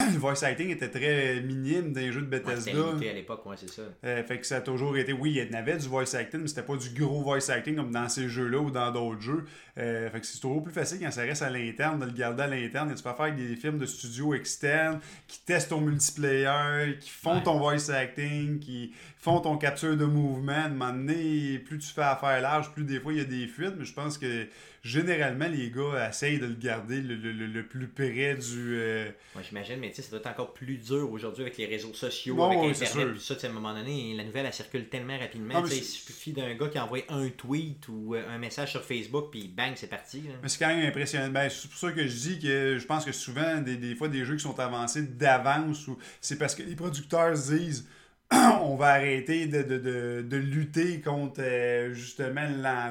[0.12, 2.72] le voice acting était très minime dans les jeux de Bethesda.
[2.72, 3.82] Ouais, à l'époque, ouais, c'est ça.
[4.04, 6.48] Euh, fait que ça a toujours été, oui, il y avait du voice acting, mais
[6.48, 9.44] c'était pas du gros voice acting comme dans ces jeux-là ou dans d'autres jeux.
[9.78, 12.42] Euh, fait que c'est toujours plus facile quand ça reste à l'interne de le garder
[12.44, 12.90] à l'interne.
[12.90, 17.40] Et tu peux faire des films de studio externes qui testent ton multiplayer, qui font
[17.40, 20.52] ton voice acting, qui font ton capture de mouvement.
[20.52, 23.24] À un moment donné, plus tu fais affaire large, plus des fois il y a
[23.24, 24.46] des fuites, mais je pense que
[24.82, 28.78] généralement, les gars essayent de le garder le, le, le plus près du.
[28.78, 29.10] Euh...
[29.42, 32.42] j'imagine, mais tu sais, ça doit être encore plus dur aujourd'hui avec les réseaux sociaux,
[32.42, 35.62] avec Internet, puis ça, à un moment donné, la nouvelle, elle circule tellement rapidement.
[35.66, 39.48] il suffit d'un gars qui envoie un tweet ou euh, un message sur Facebook, puis
[39.48, 40.22] bang, c'est parti.
[40.42, 41.28] Mais c'est quand même impressionnant.
[41.28, 44.08] Ben, c'est pour ça que je dis que je pense que souvent, des, des fois,
[44.08, 47.86] des jeux qui sont avancés d'avance, ou c'est parce que les producteurs disent
[48.62, 52.46] on va arrêter de, lutter contre euh, justement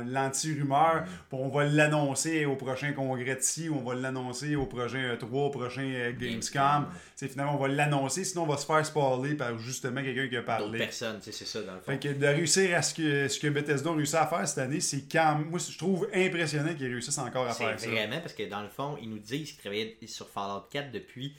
[0.06, 1.06] l'anti-rumeur.
[1.32, 5.50] On va l'annoncer au prochain congrès de ci, on va l'annoncer au prochain E3, au
[5.50, 6.88] prochain euh, Gamescom.
[7.16, 10.42] Finalement, on va l'annoncer, sinon on va se faire spoiler par justement quelqu'un qui a
[10.42, 10.66] parlé.
[10.66, 11.92] D'autres personnes, c'est ça dans le fond.
[11.92, 14.58] Fait que de réussir à ce que, ce que Bethesda a réussi à faire cette
[14.58, 17.78] année, c'est quand moi je trouve impressionnant qu'ils réussissent encore à faire ça.
[17.78, 20.92] C'est vraiment parce que dans le fond, ils nous disent qu'ils travaillaient sur Fallout 4
[20.92, 21.34] depuis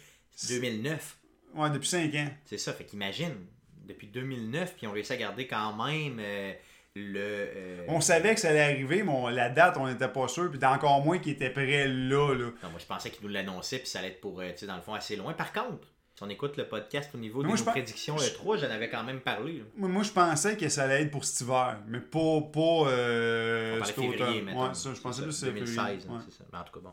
[0.49, 1.19] 2009.
[1.57, 2.29] Ouais, depuis 5 ans.
[2.47, 3.35] C'est ça, fait qu'imagine
[3.91, 6.53] depuis 2009, puis on réussi à garder quand même euh,
[6.97, 7.19] le.
[7.19, 10.65] Euh, on savait que ça allait arriver, mais la date, on n'était pas sûr, puis
[10.65, 12.47] encore moins qu'il était prêt là, là.
[12.63, 14.67] Non, moi je pensais qu'il nous l'annonçait, puis ça allait être pour, euh, tu sais,
[14.67, 15.33] dans le fond, assez loin.
[15.33, 18.91] Par contre, si on écoute le podcast au niveau de nos prédictions E3, j'en avais
[18.91, 19.63] quand même parlé.
[19.77, 22.41] Moi, je pensais que ça allait être pour cet hiver, mais pas.
[22.53, 26.45] pas euh, février, Ouais, ça, je pensais plus c'est 2016, hein, c'est ça.
[26.53, 26.93] Mais en tout cas, bon.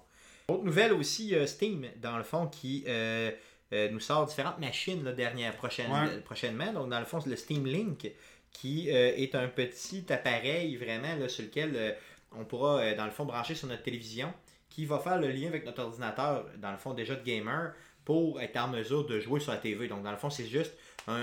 [0.54, 2.84] Autre nouvelle aussi, Steam, dans le fond, qui.
[2.88, 3.32] Euh,
[3.72, 6.72] nous sort différentes machines là, dernière, prochaine, prochainement.
[6.72, 8.12] Donc, dans le fond, c'est le Steam Link
[8.52, 11.92] qui euh, est un petit appareil vraiment là, sur lequel euh,
[12.32, 14.34] on pourra, dans le fond, brancher sur notre télévision
[14.70, 17.74] qui va faire le lien avec notre ordinateur, dans le fond, déjà de gamer
[18.06, 19.88] pour être en mesure de jouer sur la TV.
[19.88, 20.74] Donc, dans le fond, c'est juste
[21.08, 21.22] un,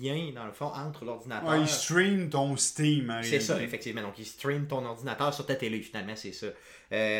[0.00, 1.56] lien, dans le fond, entre l'ordinateur.
[1.56, 3.14] il stream ton Steam.
[3.22, 4.02] C'est ça, effectivement.
[4.02, 6.48] Donc, il stream ton ordinateur sur ta télé, finalement, c'est ça.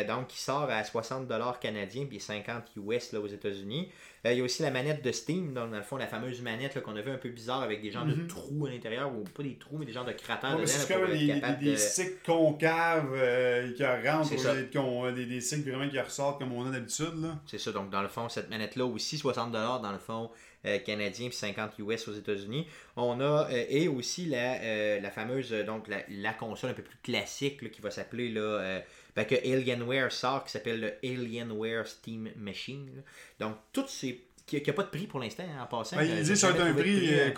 [0.07, 3.89] donc, il sort à 60$ canadiens puis 50$ US là, aux États-Unis.
[4.25, 6.81] Euh, il y a aussi la manette de Steam, dans, le fond, la fameuse manette
[6.81, 8.27] qu'on a vu un peu bizarre avec des genres de mhm.
[8.27, 10.65] trous à l'intérieur, ou pas des trous, mais des genres de cratères dedans.
[10.65, 16.39] C'est comme des, des, sticks concaves euh, qui rentrent, des, des sticks vraiment qui ressortent
[16.39, 17.31] comme on a d'habitude.
[17.45, 20.29] C'est ça, donc dans le fond, cette manette-là aussi, 60$ dans le fond.
[20.65, 22.67] Euh, canadien puis 50 US aux États-Unis.
[22.95, 27.81] On a et aussi la, la fameuse donc la, console un peu plus classique qui
[27.81, 28.81] va s'appeler là
[29.15, 33.03] ben, que Alienware sort qui s'appelle le Alienware Steam Machine.
[33.39, 34.23] Donc, toutes ces
[34.61, 35.97] qui n'a pas de prix pour l'instant hein, en passant.
[35.97, 37.31] Ben, il dit que c'est un prix euh,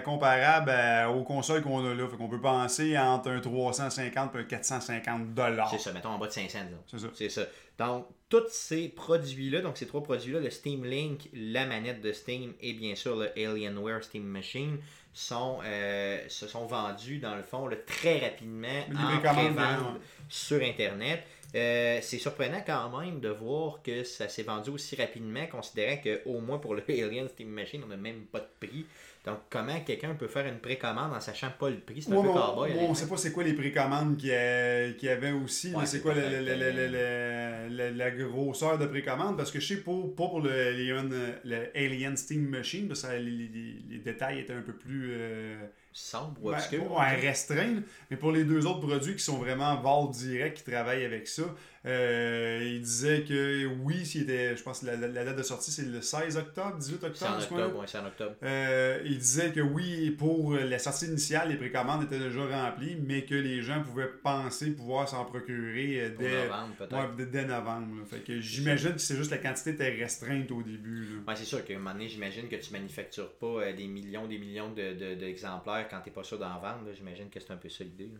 [0.00, 0.72] comparable
[1.14, 2.08] aux consoles qu'on a là.
[2.08, 5.70] Fait qu'on peut penser entre un 350 et un 450 dollars.
[5.70, 6.58] C'est ça, mettons en bas de 500.
[6.86, 7.08] C'est ça.
[7.14, 7.42] C'est ça.
[7.78, 12.52] Donc, tous ces produits-là, donc ces trois produits-là, le Steam Link, la manette de Steam
[12.60, 14.78] et bien sûr le Alienware Steam Machine,
[15.12, 21.24] sont, euh, se sont vendus dans le fond très rapidement en pré-vente sur Internet.
[21.52, 26.58] c'est surprenant quand même de voir que ça s'est vendu aussi rapidement, considérant qu'au moins
[26.58, 28.86] pour le Alien Steam Machine, on n'a même pas de prix.
[29.26, 32.00] Donc, comment quelqu'un peut faire une précommande en sachant pas le prix?
[32.00, 32.72] C'est un peu cowboy.
[32.80, 35.74] on sait pas c'est quoi les précommandes qu'il y, avait aussi.
[35.84, 39.36] c'est quoi la, grosseur de précommande?
[39.36, 44.54] Parce que je sais pas pour le, Alien Steam Machine, parce que les, détails étaient
[44.54, 45.10] un peu plus.
[45.12, 46.88] Euh, sombre ou obscur.
[46.88, 47.82] Ben, restreint.
[48.10, 51.42] Mais pour les deux autres produits qui sont vraiment Val direct, qui travaillent avec ça,
[51.86, 55.86] euh, il disait que oui, s'il était, je pense que la, date de sortie c'est
[55.86, 57.16] le 16 octobre, 18 octobre.
[57.16, 58.34] C'est en octobre, oui, c'est en octobre.
[58.42, 63.24] Euh, il disait que oui, pour la sortie initiale, les précommandes étaient déjà remplies, mais
[63.24, 67.16] que les gens pouvaient penser pouvoir s'en procurer euh, dès novembre.
[67.16, 71.22] dès novembre fait que j'imagine que c'est juste la quantité était restreinte au début.
[71.34, 74.70] C'est sûr qu'à un moment donné, j'imagine que tu manufactures pas des millions des millions
[74.70, 76.90] d'exemplaires de, quand tu n'es pas sûr d'en vendre.
[76.94, 78.10] J'imagine que c'est un peu ça l'idée.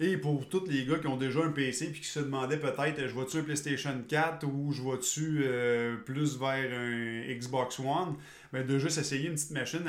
[0.00, 3.07] Et pour tous les gars qui ont déjà un PC et qui se demandaient peut-être
[3.08, 8.16] je vois-tu un PlayStation 4 ou je vois-tu euh, plus vers un Xbox One,
[8.52, 9.84] ben de juste essayer une petite machine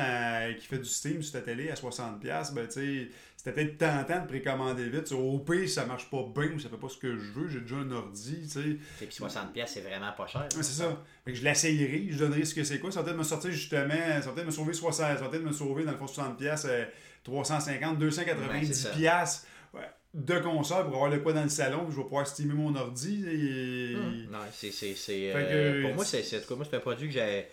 [0.59, 4.27] qui fait du Steam sur ta télé à 60$, ben tu c'était peut-être tentant de
[4.27, 5.13] précommander vite.
[5.13, 7.61] Au pire, ça marche pas bien ou ça fait pas ce que je veux, j'ai
[7.61, 8.81] déjà un ordi, tu.
[9.01, 10.49] Et puis 60$, c'est vraiment pas cher.
[10.51, 11.01] c'est ça.
[11.23, 12.91] Fait que je l'essayerai, je donnerai ce que c'est quoi.
[12.91, 15.45] Ça va peut-être me sortir justement, ça va peut-être me sauver 60$, ça va peut-être
[15.45, 16.87] me sauver dans le fond 60$,
[17.23, 19.43] 350, 290$
[20.13, 23.25] de console pour avoir le quoi dans le salon, je vais pouvoir stimer mon ordi.
[23.27, 23.95] Et...
[23.95, 24.31] Hmm.
[24.31, 24.71] Non, c'est.
[25.09, 26.23] Euh, pour moi, c'est
[26.73, 27.47] un produit que j'ai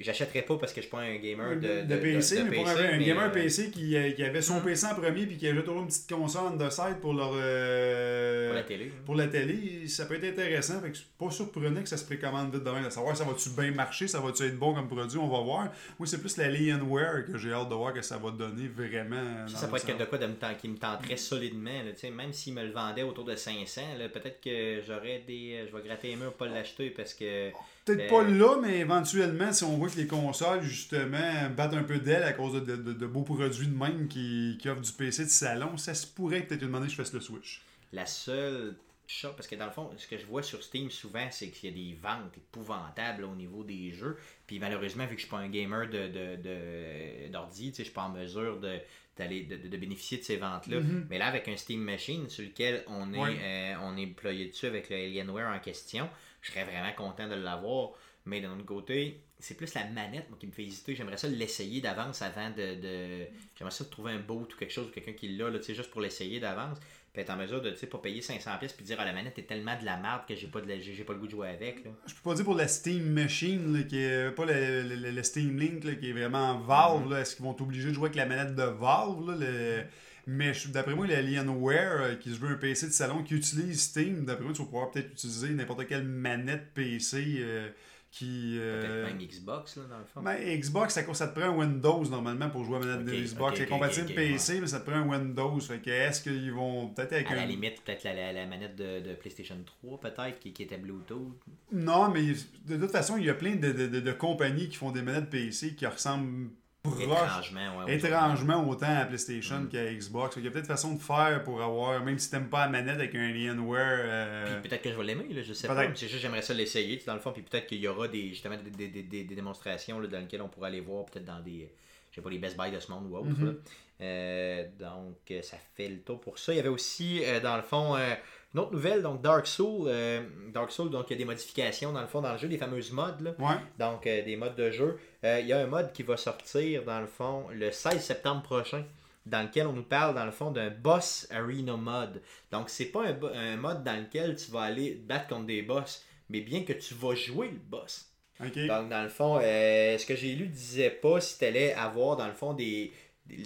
[0.00, 2.98] J'achèterais pas parce que je suis pas un gamer de, de, PC, mais pour un,
[2.98, 4.60] gamer euh, PC qui, euh, qui, avait son.
[4.60, 8.46] PC en premier puis qui avait toujours une petite console de side pour leur euh,
[8.48, 8.92] pour la télé.
[9.04, 10.80] Pour la télé, ça peut être intéressant.
[10.80, 12.82] Fait que c'est pas surprenant que ça se précommande vite demain.
[12.82, 15.72] De savoir ça va-tu bien marcher, ça va-tu être bon comme produit, on va voir.
[15.98, 19.46] Moi, c'est plus la Alienware que j'ai hâte de voir que ça va donner vraiment.
[19.48, 21.70] Ça, pourrait être de quoi de me qui me tenterait solidement.
[21.70, 23.82] Là, même s'ils me le vendaient autour de 500,
[24.12, 25.66] peut-être que j'aurais des.
[25.70, 27.50] Je vais gratter les murs pour pas l'acheter parce que.
[27.84, 31.98] Peut-être pas là, mais éventuellement, si on voit que les consoles, justement, battent un peu
[31.98, 35.30] d'aile à cause de, de, beaux produits de même qui, qui, offrent du PC de
[35.30, 37.62] salon, ça se pourrait peut-être une demande que je fasse le Switch.
[37.92, 41.26] La seule chose, parce que dans le fond, ce que je vois sur Steam souvent,
[41.30, 44.16] c'est qu'il y a des ventes épouvantables au niveau des jeux.
[44.46, 48.02] Puis malheureusement, vu que je suis pas un gamer de, d'ordi, de, je suis pas
[48.02, 48.78] en mesure de,
[49.16, 50.80] d'aller de, bénéficier de ces ventes-là.
[50.80, 51.06] Mm-hmm.
[51.10, 54.66] Mais là, avec un Steam Machine sur lequel on est, euh, on est déployé dessus
[54.66, 56.08] avec le Alienware en question,
[56.40, 57.90] je serais vraiment content de l'avoir.
[58.26, 60.94] Mais d'un autre côté, c'est plus la manette qui me fait hésiter.
[60.94, 62.74] J'aimerais ça l'essayer d'avance avant de.
[62.74, 63.26] de...
[63.56, 66.38] J'aimerais ça trouver un boat ou quelque chose, ou quelqu'un qui l'a, juste pour l'essayer
[66.38, 66.78] d'avance.
[67.12, 69.38] Puis être en mesure de, tu sais, pas payer 500$ puis dire, ah, la manette
[69.38, 71.48] est tellement de la merde que j'ai pas, de j'ai pas le goût de jouer
[71.48, 71.84] avec.
[71.84, 71.90] Là.
[72.06, 76.10] Je peux pas dire pour la Steam Machine, qui est pas le, Steam Link, qui
[76.10, 77.12] est vraiment Valve.
[77.12, 77.20] Mm-hmm.
[77.20, 79.40] Est-ce qu'ils vont t'obliger de jouer avec la manette de Valve?
[79.40, 79.84] Là,
[80.26, 84.24] mais d'après moi, l'Alienware, euh, qui se veut un PC de salon qui utilise Steam,
[84.24, 87.68] d'après moi, tu vas pouvoir peut-être utiliser n'importe quelle manette PC euh,
[88.10, 88.56] qui.
[88.58, 90.20] Euh, peut-être même Xbox, là, dans le fond.
[90.22, 93.58] Ben, Xbox, ça, ça, te prend un Windows normalement pour jouer à manette de Xbox.
[93.58, 95.60] c'est compatible PC, mais ça te prend un Windows.
[95.60, 97.30] Fait que est-ce qu'ils vont peut-être avec.
[97.30, 100.78] À la limite, peut-être la, la, manette de, de, PlayStation 3, peut-être, qui, qui, était
[100.78, 101.38] Bluetooth.
[101.72, 102.22] Non, mais
[102.66, 105.30] de toute façon, il y a plein de, de, de compagnies qui font des manettes
[105.30, 106.50] PC qui ressemblent
[106.82, 109.68] Étrangement, ouais, étrangement autant à PlayStation mm.
[109.68, 110.36] qu'à Xbox.
[110.36, 112.94] Il y a peut-être façon de faire pour avoir, même si t'aimes pas la manette
[112.94, 114.00] avec un Alienware.
[114.04, 114.60] Euh...
[114.62, 115.94] peut-être que je vais l'aimer, je sais pas.
[115.94, 117.32] C'est juste j'aimerais ça l'essayer dans le fond.
[117.32, 120.40] Puis peut-être qu'il y aura des, justement des, des, des, des démonstrations là, dans lesquelles
[120.40, 121.70] on pourra aller voir, peut-être dans des.
[122.10, 123.28] Je sais pas, les Best Buy de ce monde ou autre.
[123.28, 123.56] Mm-hmm.
[124.00, 126.54] euh, donc ça fait le tour pour ça.
[126.54, 127.96] Il y avait aussi, euh, dans le fond.
[127.96, 128.14] Euh,
[128.52, 131.92] une autre nouvelle, donc Dark Soul, euh, Dark Soul, donc il y a des modifications
[131.92, 133.60] dans le fond dans le jeu, des fameuses modes, là.
[133.78, 134.98] donc euh, des modes de jeu.
[135.24, 138.42] Euh, il y a un mode qui va sortir dans le fond le 16 septembre
[138.42, 138.84] prochain,
[139.24, 142.22] dans lequel on nous parle dans le fond d'un boss arena mode.
[142.50, 146.40] Donc c'est pas un, mode dans lequel tu vas aller battre contre des boss, mais
[146.40, 148.06] bien que tu vas jouer le boss.
[148.40, 152.26] Donc dans le fond, ce que j'ai lu disait pas si tu allais avoir dans
[152.26, 152.92] le fond des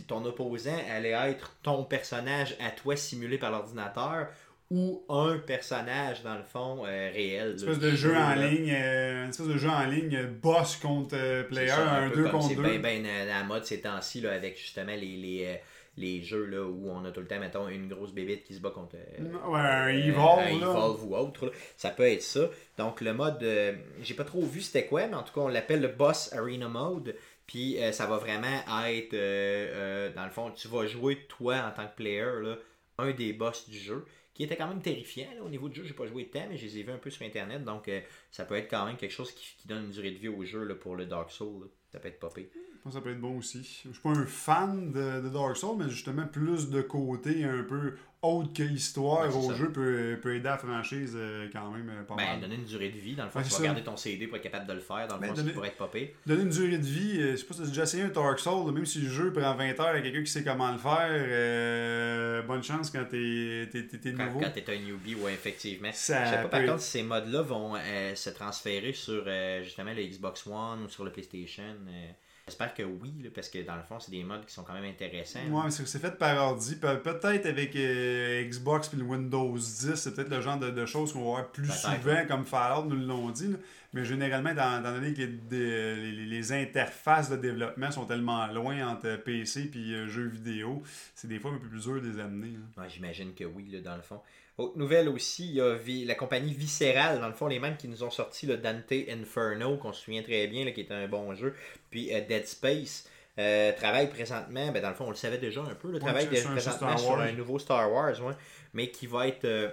[0.06, 4.28] ton opposant allait être ton personnage à toi simulé par l'ordinateur
[4.70, 7.50] ou un personnage dans le fond euh, réel.
[7.50, 11.14] Une espèce de jeu en ligne, euh, une espèce de jeu en ligne boss contre
[11.14, 12.54] euh, player, un 2 contre 2.
[12.54, 15.60] C'est bien ben, la mode ces temps-ci avec justement les, les,
[15.98, 18.60] les, jeux là, où on a tout le temps, mettons, une grosse bébête qui se
[18.60, 21.52] bat contre ouais, un Evolve, Evolve ou autre.
[21.76, 22.48] Ça peut être ça.
[22.78, 23.44] Donc le mode,
[24.02, 26.68] j'ai pas trop vu c'était quoi, mais en tout cas on l'appelle le Boss Arena
[26.68, 27.14] Mode.
[27.46, 31.94] Puis ça va vraiment être, dans le fond, tu vas jouer toi en tant que
[31.94, 32.56] player, là,
[32.96, 35.32] un des boss du jeu qui était quand même terrifiant.
[35.36, 36.90] Là, au niveau du jeu, j'ai pas joué de temps, mais je les ai vus
[36.90, 37.64] un peu sur Internet.
[37.64, 40.28] Donc, euh, ça peut être quand même quelque chose qui, donne une durée de vie
[40.28, 41.70] au jeu là, pour le Dark Souls.
[41.90, 42.50] Ça peut être popé.
[42.84, 43.82] Pense que ça peut être bon aussi.
[43.86, 47.94] Je suis pas un fan de, Dark Souls, mais justement, plus de côté un peu
[48.20, 52.14] autre que histoire au jeu peut, peut, aider la franchise euh, quand même euh, pas
[52.14, 54.38] ben, donner une durée de vie, dans le fond, tu vas garder ton CD pour
[54.38, 56.14] être capable de le faire, dans le ben, fond, donner, ça pourrait être popé.
[56.26, 58.08] Donner une durée de vie, euh, je sais pas si tu as déjà essayé un
[58.08, 60.78] Dark Souls, même si le jeu prend 20 heures à quelqu'un qui sait comment le
[60.78, 64.40] faire, bonne chance quand t'es es, nouveau.
[64.40, 65.90] Quand t'es un newbie, ouais, effectivement.
[65.90, 67.74] je sais pas par contre si ces modes-là vont
[68.14, 69.24] se transférer sur
[69.62, 71.76] justement le Xbox One ou sur le PlayStation.
[72.46, 74.84] J'espère que oui, parce que dans le fond, c'est des modes qui sont quand même
[74.84, 75.40] intéressants.
[75.48, 76.76] Ouais, mais c'est fait par ordi.
[76.76, 81.20] peut-être avec euh, Xbox et le Windows 10, c'est peut-être le genre de, choses qu'on
[81.20, 83.56] va voir plus souvent, comme Fallout nous l'ont dit.
[83.94, 89.70] Mais généralement, dans, dans donné que les, interfaces de développement sont tellement loin entre PC
[89.74, 90.82] et euh, jeux vidéo,
[91.14, 92.58] c'est des fois un peu plus dur de les amener.
[92.76, 94.20] Ouais, J'imagine que oui, là, dans le fond.
[94.56, 97.88] Autre nouvelle aussi, il y a la compagnie Visceral, dans le fond, les mêmes qui
[97.88, 101.34] nous ont sorti le Dante Inferno, qu'on se souvient très bien, qui est un bon
[101.34, 101.56] jeu,
[101.90, 103.08] puis euh, Dead Space.
[103.36, 106.28] Euh, travaille présentement, ben dans le fond, on le savait déjà un peu, le travail
[106.28, 108.14] de, présentement sur un nouveau Star Wars,
[108.74, 109.70] mais qui va être euh,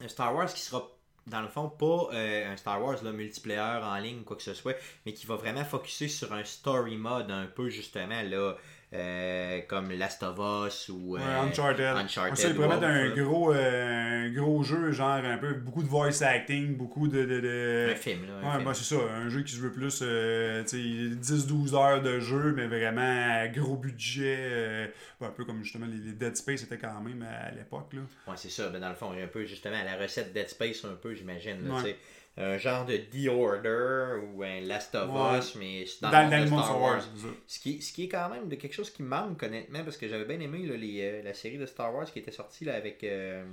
[0.00, 0.88] un Star Wars qui sera
[1.26, 4.74] dans le fond, pas un Star Wars là, multiplayer en ligne, quoi que ce soit,
[5.06, 8.56] mais qui va vraiment focuser sur un story mode un peu justement là,
[8.94, 11.96] euh, comme Last of Us ou euh, Uncharted.
[11.96, 12.36] Uncharted.
[12.36, 16.22] Ça, ils pourraient mettre un gros, euh, gros jeu, genre un peu beaucoup de voice
[16.22, 17.24] acting, beaucoup de.
[17.24, 17.88] de, de...
[17.92, 18.34] Un film, là.
[18.42, 22.52] Un ouais, ben, c'est ça, un jeu qui se veut plus 10-12 heures de jeu,
[22.54, 24.92] mais vraiment gros budget.
[25.22, 27.94] un peu comme justement les, Dead Space étaient quand même à, l'époque.
[27.94, 28.68] Ouais, c'est ça.
[28.68, 31.70] Ben, dans le fond, un peu justement la recette Dead Space, un peu, j'imagine
[32.36, 36.80] un genre de The Order ou un Last of Us, mais dans, le monde Star
[36.80, 37.02] Wars.
[37.46, 40.08] Ce, qui, ce qui est quand même de quelque chose qui manque, honnêtement, parce que
[40.08, 42.74] j'avais bien aimé là, les, euh, la série de Star Wars qui était sortie là,
[42.74, 43.04] avec.
[43.04, 43.44] Euh,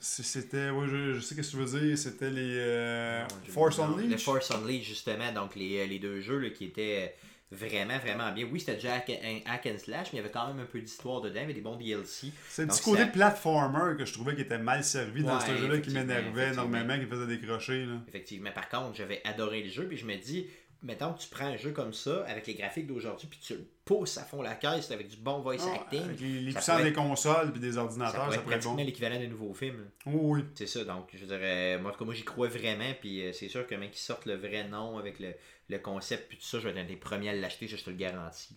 [0.00, 4.10] c'était, oui, je, sais ce que tu veux dire, c'était les euh, Force Unleashed.
[4.10, 7.14] Les Force Unleashed, justement, donc les, les deux jeux là, qui étaient
[7.52, 8.46] vraiment, vraiment bien.
[8.50, 10.80] Oui, c'était déjà un hack and slash, mais il y avait quand même un peu
[10.80, 12.32] d'histoire dedans, il y avait des bons DLC.
[12.48, 15.78] C'est un petit côté platformer que je trouvais qui était mal servi dans ce jeu-là,
[15.78, 17.84] qui m'énervait énormément, qui me faisait décrocher.
[17.84, 17.94] Là.
[18.08, 18.50] Effectivement.
[18.52, 20.46] Par contre, j'avais adoré le jeu, puis je me dis,
[20.82, 23.66] mettons que tu prends un jeu comme ça, avec les graphiques d'aujourd'hui, puis tu le
[23.84, 26.02] pousses à fond la caisse avec du bon voice ah, acting.
[26.02, 28.76] Avec les, puissances des consoles puis des ordinateurs, ça pourrait, être bon.
[28.76, 29.88] l'équivalent des nouveaux films.
[30.06, 30.44] oui.
[30.54, 33.74] C'est ça, donc je dirais, moi, moi j'y crois vraiment, puis euh, c'est sûr que
[33.74, 35.34] même qu'ils sortent le vrai nom avec le,
[35.68, 37.90] le concept, puis tout ça, je vais être un des premiers à l'acheter, je te
[37.90, 38.56] le garantis.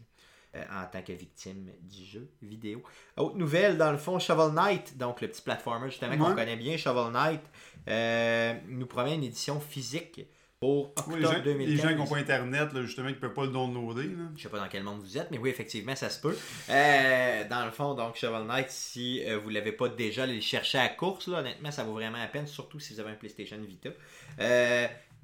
[0.56, 2.82] Euh, en tant que victime du jeu vidéo.
[3.18, 6.78] Autre nouvelle, dans le fond, Shovel Knight, donc le petit platformer justement qu'on connaît bien,
[6.78, 7.42] Shovel Knight,
[7.90, 10.22] euh, nous promet une édition physique
[10.62, 11.68] pour octobre les gens, 2015.
[11.68, 14.04] Les gens qui n'ont pas Internet, justement, qui ne peuvent pas le downloader.
[14.04, 14.24] Là.
[14.38, 16.38] Je sais pas dans quel monde vous êtes, mais oui, effectivement, ça se peut.
[16.70, 20.42] Euh, dans le fond, donc, Shovel Knight, si vous ne l'avez pas déjà, allez le
[20.42, 23.16] chercher à course, là, honnêtement, ça vaut vraiment la peine, surtout si vous avez un
[23.16, 23.90] PlayStation Vita.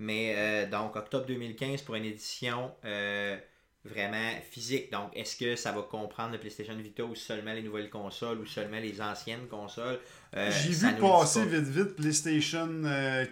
[0.02, 3.38] Mais euh, donc, octobre 2015 pour une édition euh,
[3.86, 4.92] vraiment physique.
[4.92, 8.48] Donc, est-ce que ça va comprendre le PlayStation Vita ou seulement les nouvelles consoles ou
[8.48, 10.00] seulement les anciennes consoles?
[10.36, 12.82] Euh, J'ai vu passer vite vite PlayStation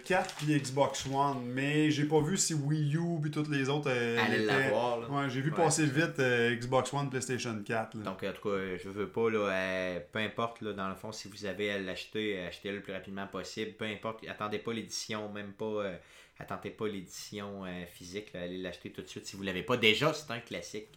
[0.04, 3.90] 4 et Xbox One, mais j'ai pas vu si Wii U et toutes les autres.
[3.90, 5.10] Allez l'avoir.
[5.10, 7.96] Ouais, j'ai vu passer vite Xbox One, PlayStation 4.
[7.96, 11.26] Donc, en tout cas, je veux pas, là, peu importe, là, dans le fond, si
[11.26, 13.72] vous avez à l'acheter, achetez-le le plus rapidement possible.
[13.72, 15.82] Peu importe, attendez pas l'édition, même pas
[16.40, 19.76] attendez pas l'édition euh, physique, allez l'acheter tout de suite si vous ne l'avez pas
[19.76, 20.88] déjà, c'est un classique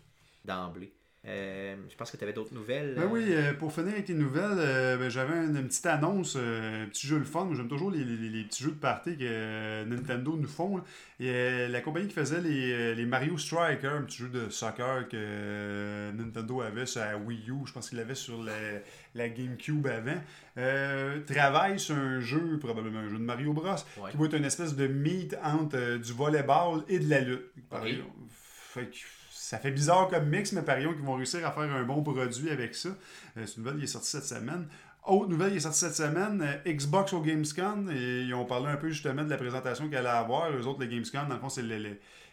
[0.45, 0.93] d'emblée.
[1.25, 2.95] Euh, je pense que tu avais d'autres nouvelles.
[2.95, 4.57] Ben oui, euh, pour finir avec les nouvelles,
[4.99, 7.49] ben, j'avais une, petite annonce, un petit jeu le fun.
[7.53, 8.03] J'aime toujours les,
[8.43, 10.81] petits jeux de party que Nintendo nous font.
[11.21, 16.61] Et la compagnie qui faisait les, Mario Striker, un petit jeu de soccer que Nintendo
[16.61, 21.95] avait sur la Wii U, je pense qu'il l'avait sur la, GameCube avant, travaille sur
[21.95, 23.75] un jeu, probablement un jeu de Mario Bros,
[24.11, 27.45] qui va être une espèce de meet entre du volleyball et de la lutte.
[28.73, 28.97] Fait que
[29.43, 32.49] ça fait bizarre comme mix, mais parions qu'ils vont réussir à faire un bon produit
[32.49, 32.89] avec ça.
[33.37, 34.67] Euh, c'est une nouvelle qui est sortie cette semaine.
[35.05, 38.67] Autre nouvelle qui est sortie cette semaine, euh, Xbox au Gamescom, et ils ont parlé
[38.67, 40.49] un peu justement de la présentation qu'elle allait avoir.
[40.49, 41.61] Eux autres, les Gamescom, dans le fond, c'est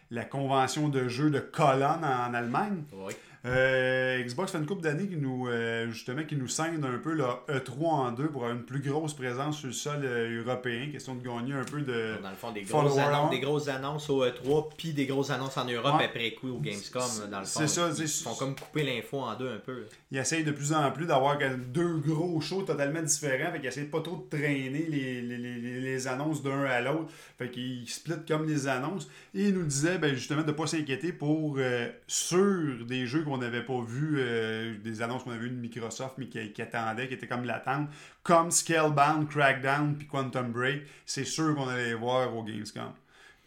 [0.09, 2.83] la convention de jeux de Cologne en, Allemagne.
[2.93, 3.13] Oui.
[3.43, 7.13] Euh, Xbox fait une couple d'années qui nous euh, justement qui nous scinde un peu
[7.13, 10.89] le E3 en deux pour avoir une plus grosse présence sur le sol euh, européen,
[10.91, 12.21] question de gagner un peu de.
[12.21, 15.57] Dans le fond, des grosses, annonces, des grosses annonces au E3, puis des grosses annonces
[15.57, 17.01] en Europe après coup au Gamescom.
[17.31, 17.89] Dans le fond, c'est ça.
[17.97, 19.85] Ils font comme couper l'info en deux un peu.
[20.11, 23.85] Ils essayent de plus en plus d'avoir deux gros shows totalement différents, fait qu'ils essayent
[23.85, 28.27] pas trop de traîner les, les, les, les annonces d'un à l'autre, fait qu'ils splitent
[28.27, 29.09] comme les annonces.
[29.33, 31.57] Et ils nous disaient ben, justement de ne pas s'inquiéter pour
[32.05, 36.15] sur des jeux qu'on n'avait pas vu, euh, des annonces qu'on avait vues de Microsoft,
[36.17, 37.89] mais qui, qui attendaient, qui étaient comme l'attente,
[38.23, 42.91] comme Scalebound, Crackdown, puis Quantum Break, c'est sûr qu'on allait les voir au Gamescom.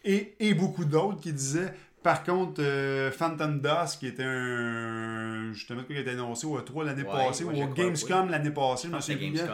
[0.05, 1.73] Et, et beaucoup d'autres qui disaient
[2.03, 5.53] Par contre, euh, Phantom Dust, qui était un.
[5.55, 8.95] Justement, qui a été annoncé au 3 l'année passée, ou au Gamescom l'année passée, je
[8.95, 9.47] me souviens.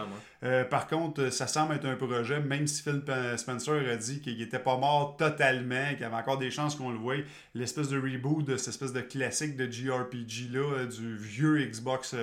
[0.43, 3.03] Euh, par contre, ça semble être un projet, même si Phil
[3.37, 6.91] Spencer a dit qu'il n'était pas mort totalement, qu'il y avait encore des chances qu'on
[6.91, 7.17] le voie.
[7.55, 12.15] L'espèce de reboot de cette espèce de classique de JRPG là, euh, du vieux Xbox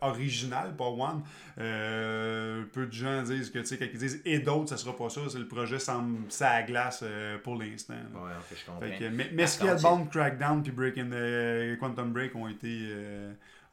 [0.00, 1.22] original, pas One.
[1.56, 5.10] peu de gens disent que, tu sais, quand ils disent et d'autres, ça sera pas
[5.10, 5.20] ça.
[5.34, 7.04] Le projet semble ça glace
[7.44, 7.94] pour l'instant.
[8.14, 9.10] Ouais, en fait, je comprends.
[9.12, 12.88] mais, mais Scalebound, Crackdown puis Breaking the Quantum Break ont été,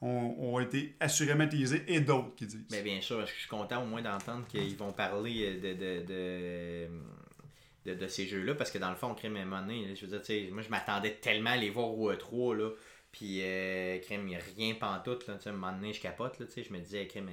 [0.05, 2.67] ont, été assurément utilisés et d'autres qui disent.
[2.71, 6.89] Mais bien sûr, je suis content au moins d'entendre qu'ils vont parler de, de,
[7.85, 10.53] de, de, ces jeux-là parce que dans le fond, Crime et Money, je veux dire,
[10.53, 12.69] moi je m'attendais tellement à les voir au E3 là.
[13.15, 15.25] Puis, euh, a rien pantoute.
[15.27, 16.37] Là, à un moment donné, je capote.
[16.37, 17.29] Là, je me disais, crème,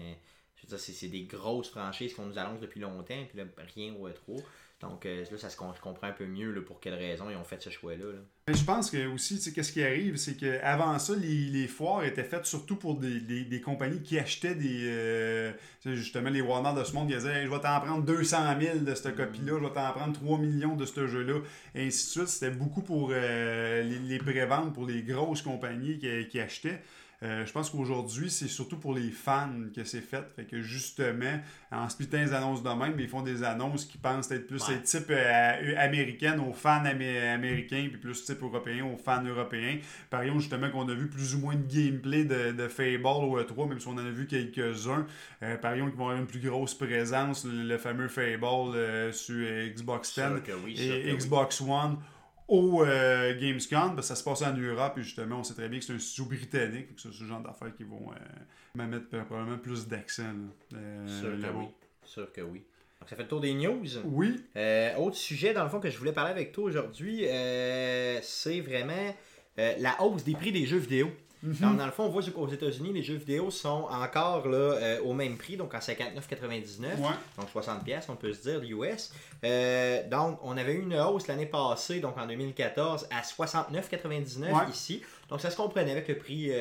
[0.55, 3.27] je veux dire, c'est des grosses franchises qu'on nous annonce depuis longtemps.
[3.29, 3.45] Puis là,
[3.75, 4.41] rien au E3.
[4.83, 7.45] Donc euh, là, ça se, je comprends un peu mieux pour quelles raisons ils ont
[7.45, 8.05] fait ce choix-là.
[8.49, 12.75] Je pense que aussi, qu'est-ce qui arrive, c'est qu'avant ça, les, foires étaient faites surtout
[12.75, 14.81] pour des, compagnies qui achetaient des.
[14.83, 15.53] Euh,
[15.85, 18.95] justement, les Walmart de ce monde, ils disaient Je vais t'en prendre 200 000 de
[18.97, 21.39] cette copie-là, je vais t'en prendre 3 millions de ce jeu-là,
[21.77, 22.29] et ainsi de suite.
[22.29, 26.83] C'était beaucoup pour euh, les, les préventes pour les grosses compagnies qui achetaient.
[27.23, 30.25] Euh, je pense qu'aujourd'hui, c'est surtout pour les fans que c'est fait.
[30.35, 34.31] Fait que justement, en splittant les annonces de même, ils font des annonces qui pensent
[34.33, 39.79] être plus type euh, américaine aux fans américains, puis plus type européen aux fans européens.
[40.11, 43.41] Par exemple, justement, qu'on a vu plus ou moins de gameplay de, de Fable au
[43.41, 45.07] E3, même si on en a vu quelques-uns.
[45.43, 50.19] Euh, par exemple, qui vont avoir une plus grosse présence, le, fameux Fable sur Xbox
[50.19, 51.99] 10 et Xbox One
[52.53, 55.71] au euh, Gamescom, parce que ça se passe en Europe, et justement, on sait très
[55.71, 59.57] bien que c'est un studio britannique, c'est ce genre d'affaires qui vont euh, mettre probablement
[59.57, 60.35] plus d'accent
[60.75, 61.65] euh, Sûr que oui.
[62.05, 62.63] Sûr que oui.
[63.01, 63.87] Donc, ça fait le tour des news.
[64.05, 64.45] Oui.
[64.99, 67.25] autre sujet, dans le fond, que je voulais parler avec toi aujourd'hui,
[68.23, 69.15] c'est vraiment
[69.57, 71.11] la hausse des prix des jeux vidéo.
[71.43, 71.77] Mhm.
[71.77, 75.13] dans le fond, on voit qu'aux États-Unis, les jeux vidéo sont encore là, euh, au
[75.13, 76.97] même prix, donc en 59,99,
[77.37, 79.13] donc 60$, on peut se dire, l'US.
[79.45, 85.03] Euh, donc, on avait eu une hausse l'année passée, donc en 2014, à 69,99 ici.
[85.29, 86.53] Donc, ça se comprenait avec le prix,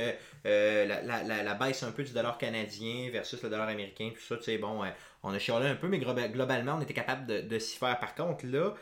[0.45, 4.43] euh, la, baisse un peu du dollar canadien versus le dollar américain, tout ça, tu
[4.43, 4.81] sais, bon,
[5.23, 7.99] on a chialé un peu, mais globalement, on était capable de, de s'y faire.
[7.99, 8.73] Par contre, là,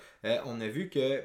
[0.46, 1.24] on a vu que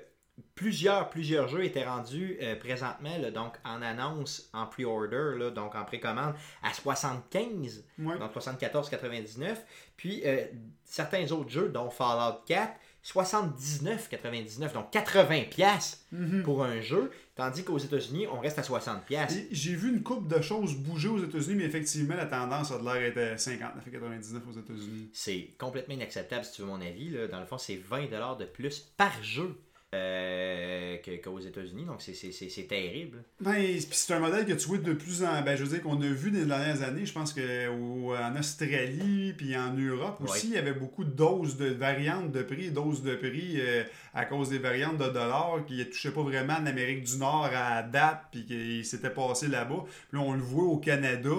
[0.54, 6.34] plusieurs, plusieurs jeux étaient rendus euh, présentement, donc en annonce, en pre-order, donc en précommande,
[6.62, 9.56] à 75, donc 74,99.
[9.96, 10.44] Puis euh,
[10.84, 12.72] certains autres jeux, dont Fallout 4,
[13.04, 16.42] 79,99, donc 80 pièces mhm.
[16.42, 19.36] pour un jeu, tandis qu'aux États-Unis, on reste à 60 pièces.
[19.50, 22.84] J'ai vu une coupe de choses bouger aux États-Unis, mais effectivement, la tendance a de
[22.84, 25.10] l'air d'être 59,99 aux États-Unis.
[25.12, 27.14] C'est complètement inacceptable, si tu veux mon avis.
[27.30, 29.54] Dans le fond, c'est 20 de plus par jeu
[29.94, 31.84] euh, qu'aux États-Unis.
[31.84, 33.18] Donc, c'est terrible.
[33.40, 35.42] Ben, c'est un modèle que tu vois de plus en.
[35.42, 37.06] Ben, je veux dire qu'on a vu dans les dernières années.
[37.06, 41.66] Je pense qu'en Australie puis en Europe aussi, il y avait beaucoup de doses de
[41.66, 43.84] variantes de prix, doses de prix euh,
[44.14, 47.50] à cause des variantes de dollars qui ne touchaient pas vraiment en Amérique du Nord
[47.54, 49.84] à date puis qui s'était passé là-bas.
[50.10, 51.30] Puis là, on le voit au Canada.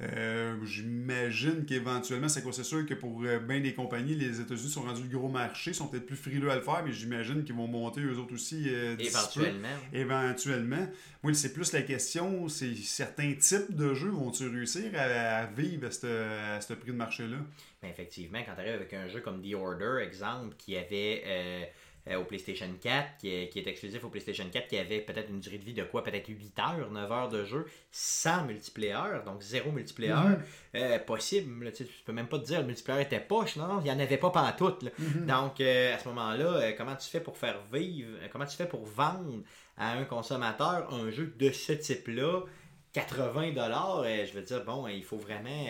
[0.00, 5.16] Euh, j'imagine qu'éventuellement, c'est sûr que pour bien des compagnies, les États-Unis sont rendus le
[5.16, 8.18] gros marché, sont peut-être plus frileux à le faire, mais j'imagine qu'ils vont monter eux
[8.18, 8.64] autres aussi.
[8.68, 9.68] Euh, éventuellement.
[9.92, 10.86] éventuellement.
[11.22, 16.60] Moi, c'est plus la question, c'est certains types de jeux vont-ils réussir à, vivre à
[16.60, 17.38] ce prix de marché-là?
[17.82, 21.72] Ben, effectivement, quand tu arrives avec un jeu comme The Order, exemple, qui avait...
[22.08, 25.00] Euh, euh, au PlayStation 4, qui est, qui est, exclusif au PlayStation 4, qui avait
[25.00, 26.02] peut-être une durée de vie de quoi?
[26.04, 30.12] Peut-être 8 heures, 9 heures de jeu, sans multiplayer, donc zéro multiplayer.
[30.12, 30.42] Mhm.
[30.76, 33.90] Euh, possible, tu, peux même pas te dire le multiplayer était poche, non, il n'y
[33.90, 34.82] en avait pas pantoute.
[34.82, 34.90] Là.
[34.98, 35.26] Mhm.
[35.26, 38.84] Donc euh, à ce moment-là, comment tu fais pour faire vivre, comment tu fais pour
[38.84, 39.42] vendre
[39.76, 42.42] à un consommateur un jeu de ce type-là?
[42.92, 45.66] 80 dollars, je veux dire, bon, il faut vraiment,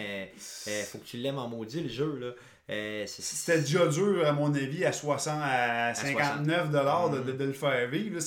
[0.66, 2.18] il faut que tu l'aimes en maudit le jeu.
[2.18, 2.32] Là.
[2.70, 7.52] Euh, C'était déjà dur, à mon avis, à 60, à 59 dollars de, de, le
[7.52, 8.18] faire vivre.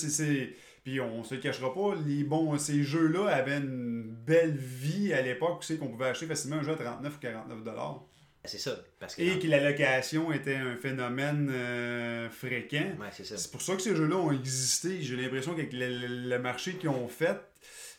[0.83, 5.21] Puis on se le cachera pas, les bons, ces jeux-là avaient une belle vie à
[5.21, 8.03] l'époque, tu sais, qu'on pouvait acheter facilement un jeu à 39 ou 49 dollars.
[8.47, 8.77] C'est ça.
[8.99, 12.95] Parce que Et que la location était un phénomène euh, fréquent.
[13.11, 15.01] c'est pour ça que ces jeux-là ont existé.
[15.01, 17.37] J'ai l'impression qu'avec le, le, marché qu'ils ont fait,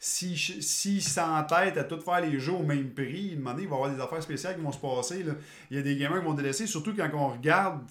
[0.00, 3.64] s'ils si, si s'entêtent à tout faire les jeux au même prix, il va y
[3.64, 5.22] avoir des affaires spéciales qui vont se passer.
[5.22, 5.34] Là.
[5.70, 7.82] Il y a des gamers qui vont délaisser, surtout quand on regarde,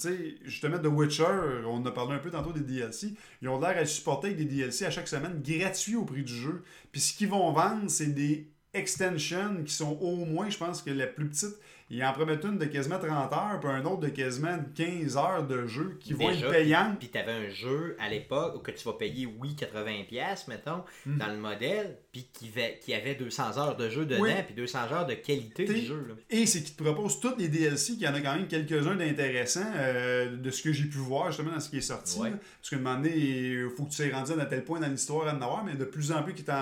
[0.44, 3.86] justement, The Witcher, on a parlé un peu tantôt des DLC, ils ont l'air à
[3.86, 6.64] supporter des DLC à chaque semaine gratuits au prix du jeu.
[6.92, 10.92] Puis ce qu'ils vont vendre, c'est des extensions qui sont au moins, je pense que
[10.92, 11.56] la plus petite
[11.90, 15.48] ils en promettent une de quasiment 30 heures, puis un autre de quasiment 15 heures
[15.48, 17.00] de jeu qui vont être payantes.
[17.00, 21.18] Puis tu avais un jeu à l'époque que tu vas payer, oui, 80$, mettons, hmm.
[21.18, 25.06] dans le modèle, puis qui, qui avait 200 heures de jeu dedans, puis 200 heures
[25.06, 26.16] de qualité du jeu.
[26.30, 28.96] Et c'est qu'ils te proposent tous les DLC, qu'il y en a quand même quelques-uns
[28.96, 32.20] d'intéressants, euh, de ce que j'ai pu voir justement dans ce qui est sorti.
[32.20, 34.88] Parce qu'à un moment donné, il faut que tu sois rendu à tel point dans
[34.88, 36.58] l'histoire à en avoir, mais de plus en plus qui t'en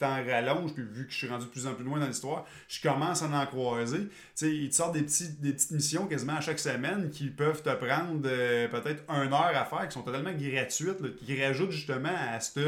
[0.00, 2.80] rallonge, puis vu que je suis rendu de plus en plus loin dans l'histoire, je
[2.80, 4.08] commence à en croiser.
[4.34, 7.62] sais, ils te sortent des, petits, des petites missions quasiment à chaque semaine qui peuvent
[7.62, 12.08] te prendre euh, peut-être une heure à faire, qui sont totalement gratuites, qui rajoutent justement
[12.08, 12.60] à ce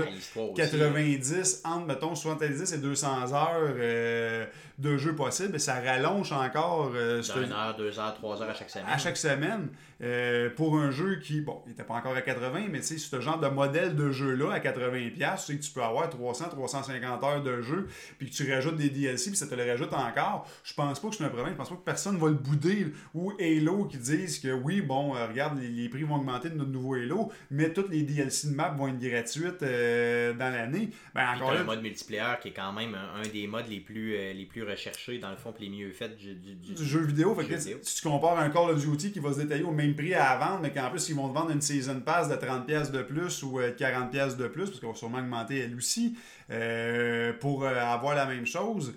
[0.55, 4.47] 90, entre, mettons, 70 et 200 heures euh,
[4.79, 6.93] de jeu possible, et ça rallonge encore.
[6.95, 8.87] Euh, une heure, deux heures, trois heures à chaque semaine.
[8.89, 9.68] À chaque semaine.
[10.03, 12.99] Euh, pour un jeu qui, bon, il n'était pas encore à 80, mais tu sais,
[12.99, 16.51] ce genre de modèle de jeu-là à 80$, tu sais que tu peux avoir 300,
[16.51, 19.95] 350 heures de jeu, puis que tu rajoutes des DLC, puis ça te le rajoute
[19.95, 20.47] encore.
[20.64, 21.53] Je pense pas que c'est un problème.
[21.53, 22.93] Je pense pas que personne va le bouder.
[23.14, 26.70] Ou Halo qui disent que oui, bon, euh, regarde, les, prix vont augmenter de notre
[26.70, 30.91] nouveau Halo, mais toutes les DLC de map vont être gratuites euh, dans l'année.
[31.14, 34.11] Ben, encore là, un mode multiplayer qui est quand même un, des modes les plus,
[34.11, 37.34] les plus recherchés, dans le fond, les mieux faits du, du, jeu vidéo.
[37.34, 40.14] Fait si tu compares un Call of Duty qui va se détailler au même prix
[40.14, 43.02] à vendre, mais qu'en plus, ils vont te vendre une season pass de 30$ de
[43.02, 46.16] plus ou 40$ euh, de plus, parce qu'on va sûrement augmenter elle aussi,
[46.50, 48.94] euh, pour euh, avoir la même chose.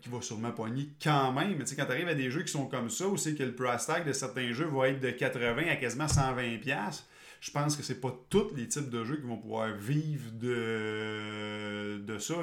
[0.00, 1.56] qui va sûrement poigner quand même.
[1.58, 3.42] Mais tu sais, quand tu arrives à des jeux qui sont comme ça, aussi que
[3.42, 7.02] le price tag de certains jeux va être de 80 à quasiment 120$,
[7.44, 11.98] je pense que c'est pas tous les types de jeux qui vont pouvoir vivre de,
[11.98, 12.36] de ça.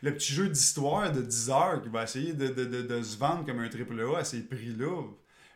[0.00, 3.44] Le petit jeu d'histoire de 10 heures qui va essayer de, de, de, se vendre
[3.44, 5.02] comme un triple A à ces prix-là,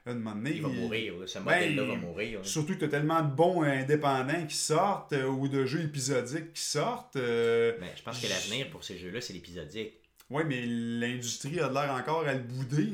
[0.07, 0.35] il va
[0.69, 2.41] mourir, ce modèle-là va mourir.
[2.43, 6.53] Surtout que tu as tellement de bons indépendants qui sortent euh, ou de jeux épisodiques
[6.53, 7.17] qui sortent.
[7.17, 9.95] Euh, ben, je pense que l'avenir pour ces jeux-là, c'est l'épisodique.
[10.29, 12.91] Oui, mais l'industrie a l'air encore à le bouder.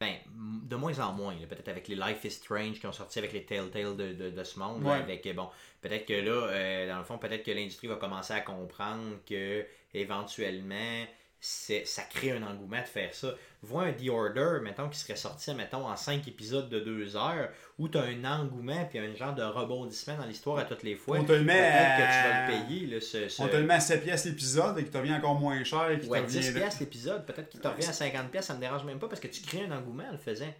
[0.00, 1.34] Ben, de moins en moins.
[1.48, 4.44] Peut-être avec les Life is Strange qui ont sorti avec les Telltale de, de, de
[4.44, 4.82] ce monde.
[4.86, 5.48] avec, bon,
[5.80, 9.66] peut-être que là, euh, dans le fond, peut-être que l'industrie va commencer à comprendre que
[9.94, 11.04] éventuellement
[11.40, 13.34] ça crée un engouement de faire ça.
[13.62, 17.50] Vois un The Order, mettons, qui serait sorti, mettons, en 5 épisodes de 2 heures,
[17.78, 20.94] où tu as un engouement puis un genre de rebondissement dans l'histoire à toutes les
[20.94, 21.18] fois.
[21.18, 21.96] On te le met à...
[21.96, 22.98] que tu vas le payer.
[23.38, 25.98] On te le met à 7 pièces l'épisode et qui te revient encore moins cher.
[26.00, 28.84] Qui ouais, 10 pièces l'épisode, peut-être qu'il te revient à 50 pièces, ça me dérange
[28.84, 30.52] même pas parce que tu crées un engouement en le faisant.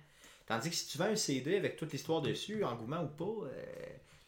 [0.47, 3.62] Tandis que si tu vends un CD avec toute l'histoire dessus, engouement ou pas, euh,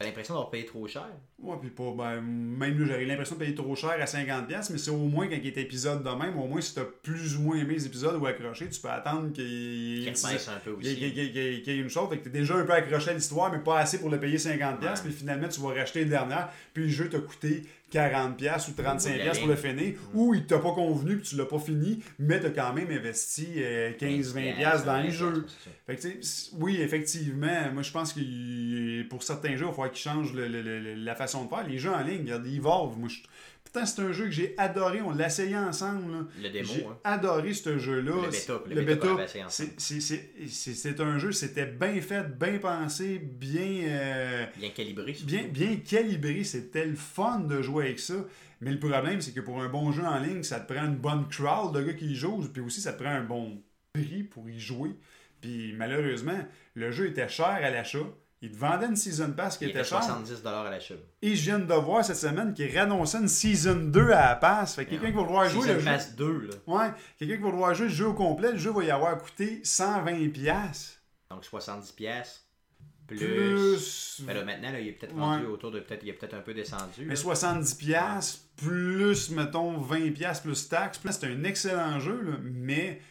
[0.00, 1.10] T'as l'impression d'avoir payé trop cher.
[1.38, 1.92] Ouais, puis pas.
[1.94, 5.28] Ben, même nous, j'avais l'impression de payer trop cher à 50$, mais c'est au moins
[5.28, 7.84] quand il est épisode de même, au moins si t'as plus ou moins aimé les
[7.84, 10.16] épisodes ou accroché, tu peux attendre qu'il y ait une
[11.90, 12.08] chose.
[12.08, 14.38] Fait que t'es déjà un peu accroché à l'histoire, mais pas assez pour le payer
[14.38, 18.82] 50$, puis finalement tu vas racheter le dernier, puis le jeu t'a coûté 40$ ou
[18.82, 22.40] 35$ pour le finir, ou il t'a pas convenu que tu l'as pas fini, mais
[22.40, 25.46] t'as quand même investi 15-20$ euh, dans les jeux.
[25.86, 26.08] Fait que,
[26.56, 31.14] oui, effectivement, moi je pense que pour certains jeux, il va falloir qu'ils changent la
[31.14, 31.66] façon de faire.
[31.66, 32.60] Les jeux en ligne, ils.
[32.60, 33.18] Moi, je,
[33.72, 35.00] Putain, c'est un jeu que j'ai adoré.
[35.00, 36.26] On l'a essayé ensemble.
[36.42, 36.68] Le démo.
[36.74, 36.98] J'ai hein.
[37.04, 38.14] adoré ce jeu-là.
[38.16, 38.60] Le bêta.
[38.66, 39.16] Le, bêta.
[40.48, 43.82] C'est un jeu, c'était bien fait, bien pensé, bien.
[43.84, 45.16] Euh, bien calibré.
[45.22, 46.42] Bien, bien calibré.
[46.42, 48.26] C'était le fun de jouer avec ça.
[48.60, 50.96] Mais le problème, c'est que pour un bon jeu en ligne, ça te prend une
[50.96, 52.48] bonne crowd de gars qui y jouent.
[52.52, 53.62] Puis aussi, ça te prend un bon
[53.92, 54.96] prix pour y jouer.
[55.40, 56.44] Puis malheureusement,
[56.74, 57.98] le jeu était cher à l'achat.
[58.42, 60.94] Il te vendait une Season Pass qui était, était 70$ à l'achat.
[61.20, 64.76] Et je viens de voir cette semaine qu'il réannonçait une Season 2 à la passe.
[64.76, 65.68] Fait quelqu'un qui va vouloir jouer.
[65.68, 66.54] Season Pass 2, là.
[66.66, 66.90] Ouais.
[67.18, 69.60] Quelqu'un qui va vouloir jouer le jeu au complet, le jeu va y avoir coûté
[69.62, 70.96] 120$.
[71.30, 72.40] Donc 70$.
[73.06, 73.18] Plus.
[73.18, 74.22] plus...
[74.24, 75.80] Ben là, maintenant, là, il est peut-être rendu autour de.
[75.80, 77.04] Peut-être, il est peut-être un peu descendu.
[77.04, 81.00] Mais 70$, plus, mettons, 20$ plus taxes.
[81.04, 83.02] C'est un excellent jeu, là, mais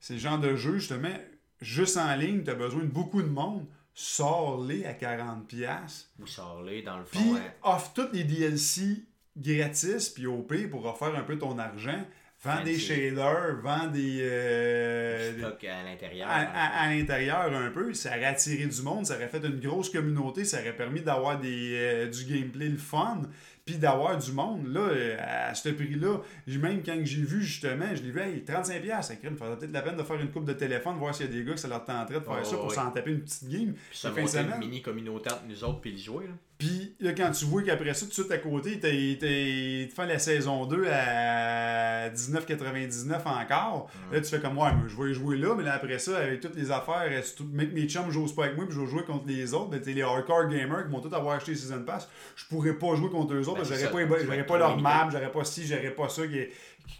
[0.00, 1.12] c'est le genre de jeu, justement,
[1.60, 3.66] juste en ligne, tu as besoin de beaucoup de monde
[4.00, 6.06] sors-les à 40$.
[6.20, 7.18] Ou sors-les dans le fond.
[7.18, 9.02] Puis offre toutes les DLC
[9.36, 12.04] gratis, puis au pire, pour refaire un peu ton argent.
[12.44, 14.20] Vends des shaders, vends des.
[14.20, 16.28] Euh, à l'intérieur.
[16.30, 17.92] À, l'intérieur un peu.
[17.94, 21.40] Ça aurait attiré du monde, ça aurait fait une grosse communauté, ça aurait permis d'avoir
[21.40, 23.22] des, euh, du gameplay le fun
[23.68, 25.16] puis d'avoir du monde, là, euh,
[25.50, 29.28] à ce prix-là, même quand j'ai vu, justement, je l'ai vu, hey, 35$, ça crée,
[29.28, 31.44] faudrait peut-être la peine de faire une coupe de téléphone, voir s'il y a des
[31.44, 33.74] gars qui ça leur tenterait de faire ça pour s'en taper une petite game.
[33.90, 34.10] Puis ça
[34.40, 36.32] une mini communauté entre nous autres, puis les jouer, là.
[36.58, 40.06] Puis là, quand tu vois qu'après ça, tout de suite à côté, il te fait
[40.06, 43.88] la saison 2 à 19,99 encore.
[44.10, 44.14] Mm.
[44.14, 46.56] Là, tu fais comme moi, je vais jouer là, mais là, après ça, avec toutes
[46.56, 47.08] les affaires,
[47.52, 49.70] mes chums jouent pas avec moi, puis je vais jouer contre les autres.
[49.70, 52.08] Ben, les hardcore gamers qui vont tous avoir acheté Season Pass.
[52.34, 55.44] Je pourrais pas jouer contre eux autres, ben, j'aurais pas, pas leur map, j'aurais pas
[55.44, 56.40] ci, j'aurais pas ça qui,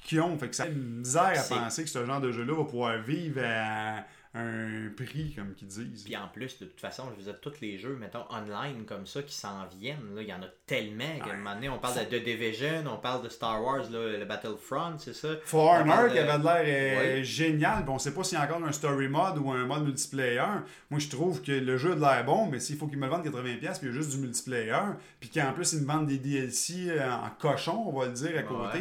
[0.05, 0.39] qui ont.
[0.39, 3.41] Fait que ça une misère à penser que ce genre de jeu-là va pouvoir vivre
[3.45, 4.05] à
[4.39, 6.05] un prix, comme qu'ils disent.
[6.05, 9.07] Puis en plus, de toute façon, je veux dire, tous les jeux, mettons, online comme
[9.07, 11.79] ça, qui s'en viennent, là, il y en a tellement qu'à un moment donné, on
[11.79, 15.29] parle de The Division, on parle de Star Wars, là, le Battlefront, c'est ça?
[15.45, 19.09] Foreigner, qui avait l'air euh, génial, on sait pas s'il y a encore un story
[19.09, 20.45] mode ou un mode multiplayer.
[20.91, 23.07] Moi, je trouve que le jeu a de l'air bon, mais s'il faut qu'il me
[23.07, 24.73] le vende 80$, puis il y a juste du multiplayer,
[25.21, 28.39] puis qu'en plus, il me vendent des DLC euh, en cochon, on va le dire,
[28.39, 28.79] à côté,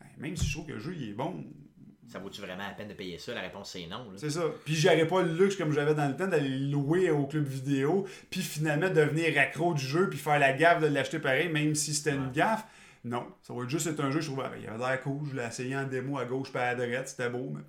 [0.00, 1.44] ben, même si je trouve que le jeu il est bon,
[2.10, 3.34] ça vaut-tu vraiment la peine de payer ça?
[3.34, 4.06] La réponse c'est non.
[4.16, 4.44] C'est ça.
[4.64, 8.06] Puis j'aurais pas le luxe comme j'avais dans le temps d'aller louer au club vidéo,
[8.30, 11.94] puis finalement devenir accro du jeu, puis faire la gaffe de l'acheter pareil, même si
[11.94, 12.64] c'était une gaffe.
[13.04, 15.46] Non, ça va juste être un jeu, je trouve, il avait l'air cool, je l'ai
[15.46, 17.62] essayé en démo à gauche pas à droite, c'était beau, mais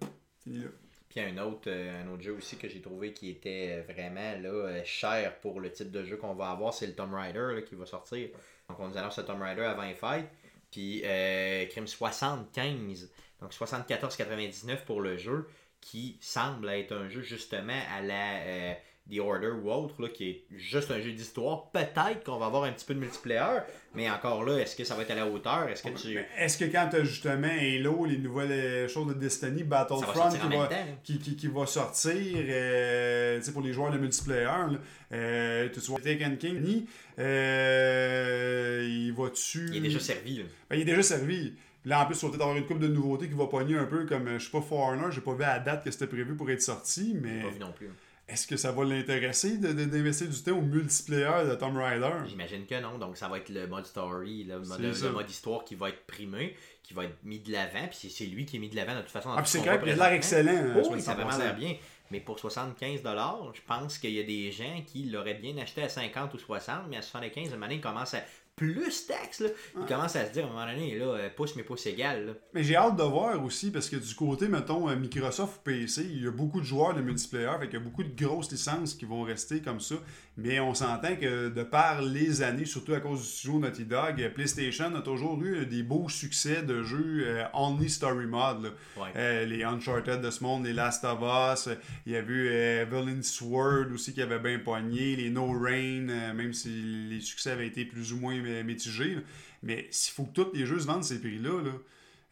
[0.44, 0.70] fini là.
[1.12, 4.50] Puis un autre, euh, un autre jeu aussi que j'ai trouvé qui était vraiment là,
[4.50, 7.76] euh, cher pour le type de jeu qu'on va avoir, c'est le Tomb Raider qui
[7.76, 8.30] va sortir.
[8.70, 10.30] Donc on nous annonce le Tomb Raider avant les fêtes.
[10.72, 13.12] Puis euh, Crime 75
[13.42, 15.48] donc 74,99 pour le jeu,
[15.82, 18.74] qui semble être un jeu justement à la euh,
[19.10, 21.72] The Order ou autre, là, qui est juste un jeu d'histoire.
[21.72, 23.60] Peut-être qu'on va avoir un petit peu de multiplayer,
[23.96, 25.68] mais encore là, est-ce que ça va être à la hauteur?
[25.68, 26.18] Est-ce que tu...
[26.38, 31.18] Est-ce que quand tu as justement Halo, les nouvelles euh, choses de Destiny, Battlefront qui
[31.18, 34.78] va, qui, va, sortir euh, pour les joueurs de multiplayer,
[35.12, 36.86] euh, tu vois Taken King,
[37.20, 39.68] euh, il va-tu...
[39.72, 40.46] Il est déjà servi.
[40.70, 41.54] Ben, il est déjà servi.
[41.86, 43.86] Là, en plus, il va peut-être avoir une coupe de nouveautés qui va pogner un
[43.86, 46.36] peu comme, je suis pas Foreigner, j'ai pas vu à la date que c'était prévu
[46.36, 47.42] pour être sorti, mais.
[47.42, 47.90] Pas vu non plus.
[48.32, 52.14] Est-ce que ça va l'intéresser d'investir du temps au multiplayer de Tomb Raider?
[52.28, 52.98] J'imagine que non.
[52.98, 56.06] Donc, ça va être le mode story, le mode, le mode histoire qui va être
[56.06, 57.88] primé, qui va être mis de l'avant.
[57.90, 59.32] Puis c'est lui qui est mis de l'avant de toute façon.
[59.36, 60.56] ah, puis c'est clair, il a l'air excellent.
[60.56, 61.76] Hein, oui, ça a vraiment l'air bien.
[62.10, 65.90] Mais pour 75$, je pense qu'il y a des gens qui l'auraient bien acheté à
[65.90, 68.22] 50 ou 60, mais à 75, le il commence à
[68.62, 71.56] plus taxe, là, il commence à se dire à un moment donné, là, euh, pouce
[71.56, 72.36] mais pouce égal.
[72.54, 76.06] Mais j'ai hâte de voir aussi, parce que du côté, mettons, euh, Microsoft ou PC,
[76.08, 78.52] il y a beaucoup de joueurs de multiplayer, fait qu'il y a beaucoup de grosses
[78.52, 79.96] licences qui vont rester comme ça.
[80.38, 84.32] Mais on s'entend que de par les années, surtout à cause du studio Naughty Dog,
[84.34, 88.74] PlayStation a toujours eu des beaux succès de jeux euh, Only Story Mode.
[89.16, 91.70] les Uncharted de ce monde, les Last of Us,
[92.06, 96.54] il y a eu Evelyn Sword aussi qui avait bien poigné, les No Rain, même
[96.54, 96.70] si
[97.10, 99.18] les succès avaient été plus ou moins mitigé.
[99.64, 101.62] Mais s'il faut que tous les jeux se vendent ces prix-là,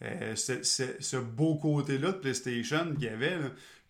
[0.02, 3.38] euh, ce beau côté-là de PlayStation qu'il y avait,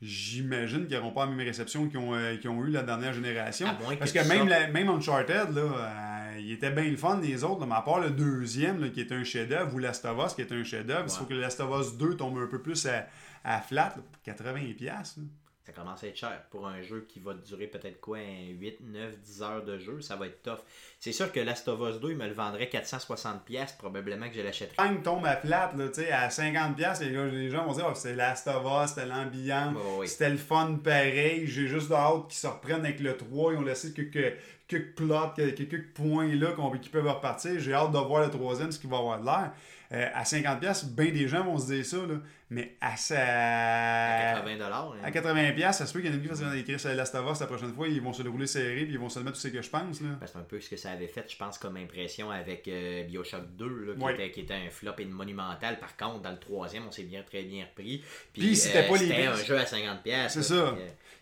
[0.02, 3.68] j'imagine qu'ils n'auront pas la même réception qu'ils ont, euh, ont, eu la dernière génération.
[3.98, 7.76] Parce que, même, même Uncharted, là, euh, il était bien le fun des autres, mais
[7.76, 10.64] à part le deuxième qui est un chef-d'œuvre, ou Last of Us qui est un
[10.64, 13.08] chef-d'œuvre, il faut que Last of Us 2 tombe un peu plus à,
[13.44, 13.96] à flat,
[14.26, 15.20] 80$.
[15.70, 19.20] Ça commence à être cher pour un jeu qui va durer peut-être quoi, 8, 9,
[19.20, 20.58] 10 heures de jeu, ça va être tough.
[21.00, 24.42] C'est sûr que Last of Us 2, il me le vendrait 460$, probablement que je
[24.42, 24.78] l'achèterais.
[24.78, 28.16] Quand il tombe à flat, là, à 50$, les, les gens vont dire oh, c'est
[28.16, 32.86] Last of Us, c'était l'ambiance, c'était le fun pareil, j'ai juste hâte qu'ils se reprennent
[32.86, 34.38] avec le 3, ils ont laissé quelques,
[34.70, 37.60] quelques plots, quelques points là qui peuvent repartir.
[37.60, 39.52] J'ai hâte de voir le troisième, ce qui va avoir de l'air.
[39.92, 42.20] Euh, à 50$, bien des gens vont se dire ça, là.
[42.52, 43.16] mais à, ça...
[43.18, 44.62] à 80$.
[44.62, 44.92] Hein.
[45.04, 47.32] À 80$, ça se peut qu'il y en ait qui vont écrire sur Last of
[47.32, 49.42] Us la prochaine fois, ils vont se dérouler serré puis ils vont se mettre tout
[49.42, 50.00] ce que je pense.
[50.02, 50.10] Là.
[50.24, 53.56] C'est un peu ce que ça avait fait, je pense, comme impression avec euh, Bioshock
[53.58, 55.80] 2, là, qui, était, qui, était, un flop et monumental.
[55.80, 58.04] Par contre, dans le troisième, on s'est bien très bien repris.
[58.32, 60.30] Puis, c'était euh, pas les un jeu à 50$.
[60.30, 60.76] C'est ça.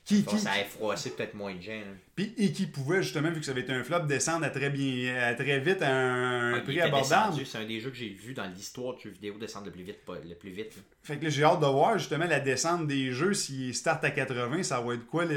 [0.04, 1.82] Qui, Ça a froissé peut-être moins de gens.
[2.18, 4.72] Puis, et qui pouvait, justement, vu que ça avait été un flop, descendre à très,
[4.72, 7.36] bien, très vite à un, prix abordable.
[7.46, 9.84] C'est un des jeux que j'ai vu dans l'histoire de jeux vidéo descendre le plus
[9.84, 10.00] vite.
[10.28, 13.36] Le plus vite Fait que j'ai hâte de voir, justement, la descente des jeux.
[13.36, 15.36] S'ils start à 80, ça va être quoi le,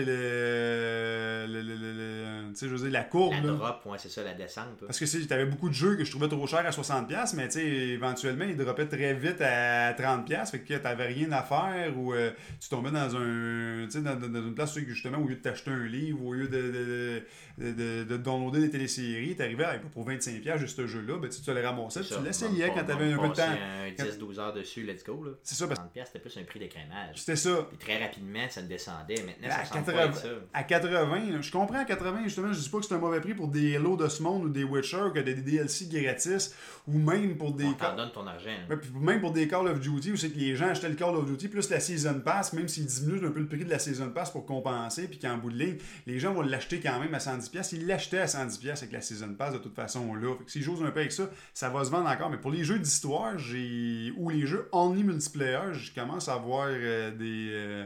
[2.49, 3.35] tu sais, je veux dire, la courbe.
[3.35, 4.81] La drop, ouais, c'est ça, la descente.
[4.87, 7.49] Parce que tu avais beaucoup de jeux que je trouvais trop chers à 60$, mais
[7.49, 10.51] tu sais, éventuellement, ils droppaient très vite à 30$.
[10.51, 14.47] Fait que tu n'avais rien à faire ou euh, tu tombais dans un dans, dans,
[14.47, 18.17] une place où, justement, au lieu de t'acheter un livre, au lieu de, de, de,
[18.17, 22.15] downloader des téléséries, t'arrivais pour 25$ juste ce jeu-là, ben, tu, tu le ramassais, tu
[22.25, 23.53] l'essayais quand t'avais un peu de temps.
[23.99, 25.25] 10-12 heures dessus, let's go.
[25.43, 25.67] C'est ça.
[25.67, 25.81] Parce...
[25.81, 27.17] 30$, c'était plus un prix d'écrémage.
[27.17, 27.67] C'était ça.
[27.69, 29.23] Puis très rapidement, ça descendait.
[29.23, 30.29] Maintenant, ben, ça à 80, ça.
[30.53, 33.35] À 80, je comprends à 80, justement, je dis pas que c'est un mauvais prix
[33.35, 36.55] pour des lots de ce monde ou des Witcher, que des DLC gratis,
[36.87, 37.65] ou même pour des.
[37.65, 38.51] On t'en donne ton argent.
[38.95, 41.27] même pour des Call of Duty, où c'est que les gens achetaient le Call of
[41.27, 44.11] Duty plus la Season Pass, même s'ils diminuent un peu le prix de la Season
[44.11, 47.19] Pass pour compenser, puis qu'en bout de ligne, les gens vont l'acheter quand même à
[47.19, 47.75] 110$.
[47.75, 50.35] Ils l'achetaient à 110$ avec la Season Pass de toute façon là.
[50.39, 52.31] Fait que s'ils jouent un peu avec ça, ça va se vendre encore.
[52.31, 56.69] Mais pour les jeux d'histoire, j'ai ou les jeux only multiplayer, je commence à avoir
[56.71, 57.85] euh, des, euh,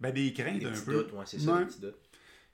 [0.00, 0.94] ben, des craintes un peu.
[0.94, 1.60] Doutes, ouais, c'est ça,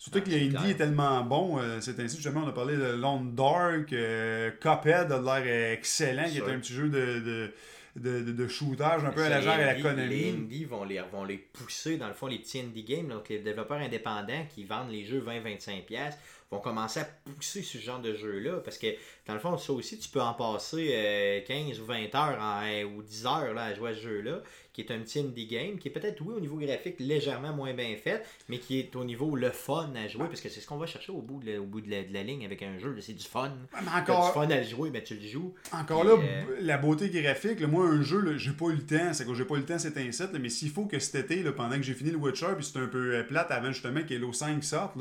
[0.00, 1.58] Surtout que l'indie est tellement bon.
[1.58, 6.38] Euh, c'est ainsi, justement, on a parlé de Lone Dark, Cuphead a l'air excellent, qui
[6.38, 7.52] est un petit jeu de de,
[7.98, 10.08] de, shootage un peu à la genre à la Konami.
[10.08, 13.28] Les indies vont les, vont les pousser, dans le fond, les petits indie games, donc
[13.28, 16.14] les développeurs indépendants qui vendent les jeux 20-25$
[16.50, 18.60] vont commencer à pousser ce genre de jeu-là.
[18.64, 18.86] Parce que,
[19.26, 23.02] dans le fond, ça aussi, tu peux en passer 15 euh, ou 20 heures ou
[23.02, 24.40] 10 heures là, à jouer à ce jeu-là
[24.78, 27.74] qui est un petit indie game, qui est peut-être, oui, au niveau graphique, légèrement moins
[27.74, 30.68] bien fait, mais qui est au niveau le fun à jouer, parce que c'est ce
[30.68, 32.96] qu'on va chercher au bout de, au bout de, la, ligne avec un jeu.
[33.00, 33.52] C'est du fun.
[33.74, 34.28] Mais encore...
[34.28, 35.52] du fun à jouer, mais tu le joues.
[35.72, 39.26] Encore là, euh, la beauté graphique, moi, un jeu, j'ai pas eu le temps, c'est
[39.26, 41.42] que j'ai pas eu le temps, c'est un set, mais s'il faut que cet été,
[41.50, 44.14] pendant que j'ai fini le Witcher, puis c'était un peu euh, plate avant justement que
[44.14, 44.94] Halo 5 sorte,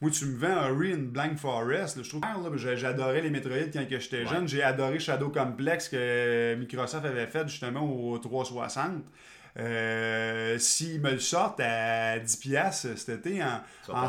[0.00, 2.22] moi, tu me vends Ori in Blank Forest, je trouve
[2.56, 7.82] j'adorais les Metroid quand j'étais jeune, j'ai adoré Shadow Complex que Microsoft avait fait justement
[7.82, 9.02] au 360.
[9.58, 14.06] Euh, S'ils me le sortent à 10$ cet été en, en,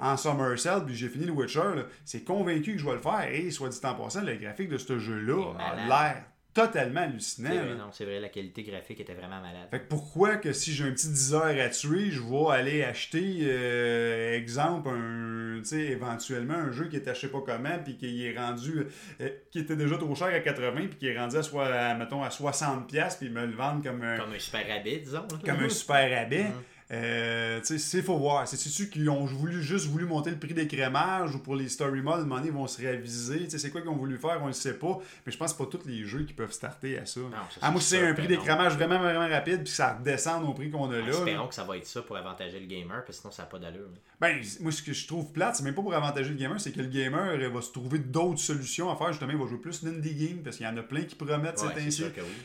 [0.00, 3.28] en, Summer puis j'ai fini le Witcher, c'est convaincu que je vais le faire.
[3.30, 6.24] Et soit dit en passant, le graphique de ce jeu-là a l'air
[6.56, 7.50] totalement hallucinant.
[7.50, 9.68] non, c'est vrai, la qualité graphique était vraiment malade.
[9.70, 12.82] Fait que pourquoi que si j'ai un petit 10 heures à tuer, je vais aller
[12.82, 18.38] acheter, euh, exemple, un, éventuellement un jeu qui est acheté pas comment, puis qui est
[18.38, 18.86] rendu,
[19.20, 22.22] euh, qui était déjà trop cher à 80, puis qui est rendu à, soit, mettons,
[22.22, 24.16] à 60$, puis me le vendent comme un...
[24.16, 25.28] Comme un super rabais, disons.
[25.44, 26.44] Comme un super rabais.
[26.44, 26.75] Mm-hmm.
[26.92, 28.46] Euh, c'est faut voir.
[28.46, 32.00] C'est ceux qui ont voulu, juste voulu monter le prix d'écrémage ou pour les story
[32.00, 33.48] modes, à un moment donné, ils vont se réviser?
[33.50, 34.98] C'est quoi qu'ils ont voulu faire, on ne sait pas.
[35.24, 37.20] Mais je pense que pas tous les jeux qui peuvent starter à ça.
[37.20, 37.30] Non,
[37.60, 40.90] ah, moi, c'est un prix d'écrémage vraiment, vraiment rapide, puis ça redescend au prix qu'on
[40.90, 41.08] a là.
[41.08, 43.48] Espérons que ça va être ça pour avantager le gamer, parce que sinon, ça n'a
[43.48, 43.88] pas d'allure.
[44.20, 46.72] Ben, moi, ce que je trouve plate, c'est même pas pour avantager le gamer, c'est
[46.72, 49.08] que le gamer va se trouver d'autres solutions à faire.
[49.08, 51.60] Justement, il va jouer plus d'indie game, parce qu'il y en a plein qui promettent
[51.62, 52.04] ouais, ainsi.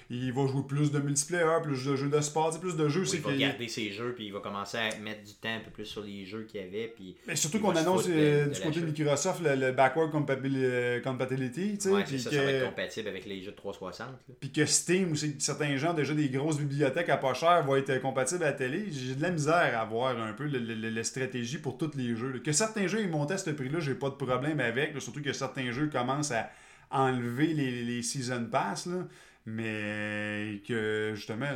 [0.09, 3.03] Il va jouer plus de multiplayer, plus de jeux de sport, plus de jeux.
[3.13, 5.71] il va garder ses jeux, puis il va commencer à mettre du temps un peu
[5.71, 6.87] plus sur les jeux qu'il y avait.
[6.87, 11.77] Puis mais surtout qu'on annonce euh, du côté de Microsoft le, backward euh, compatibility.
[11.77, 14.07] Tu sais, ça, ça va être compatible avec les jeux de 360.
[14.39, 18.01] Puis que Steam, ou certains gens, déjà des grosses bibliothèques à pas cher, vont être
[18.01, 18.85] compatibles à la télé.
[18.89, 22.39] J'ai de la misère à voir un peu la stratégie pour tous les jeux.
[22.43, 24.99] Que certains jeux ils montent à ce prix-là, j'ai pas de problème avec.
[25.01, 26.49] surtout que certains jeux commencent à
[26.89, 28.85] enlever les, les Season Pass.
[28.85, 29.07] Là
[29.45, 31.47] mais que justement,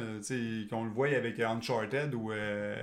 [0.70, 2.76] qu'on le voit avec Uncharted ou euh,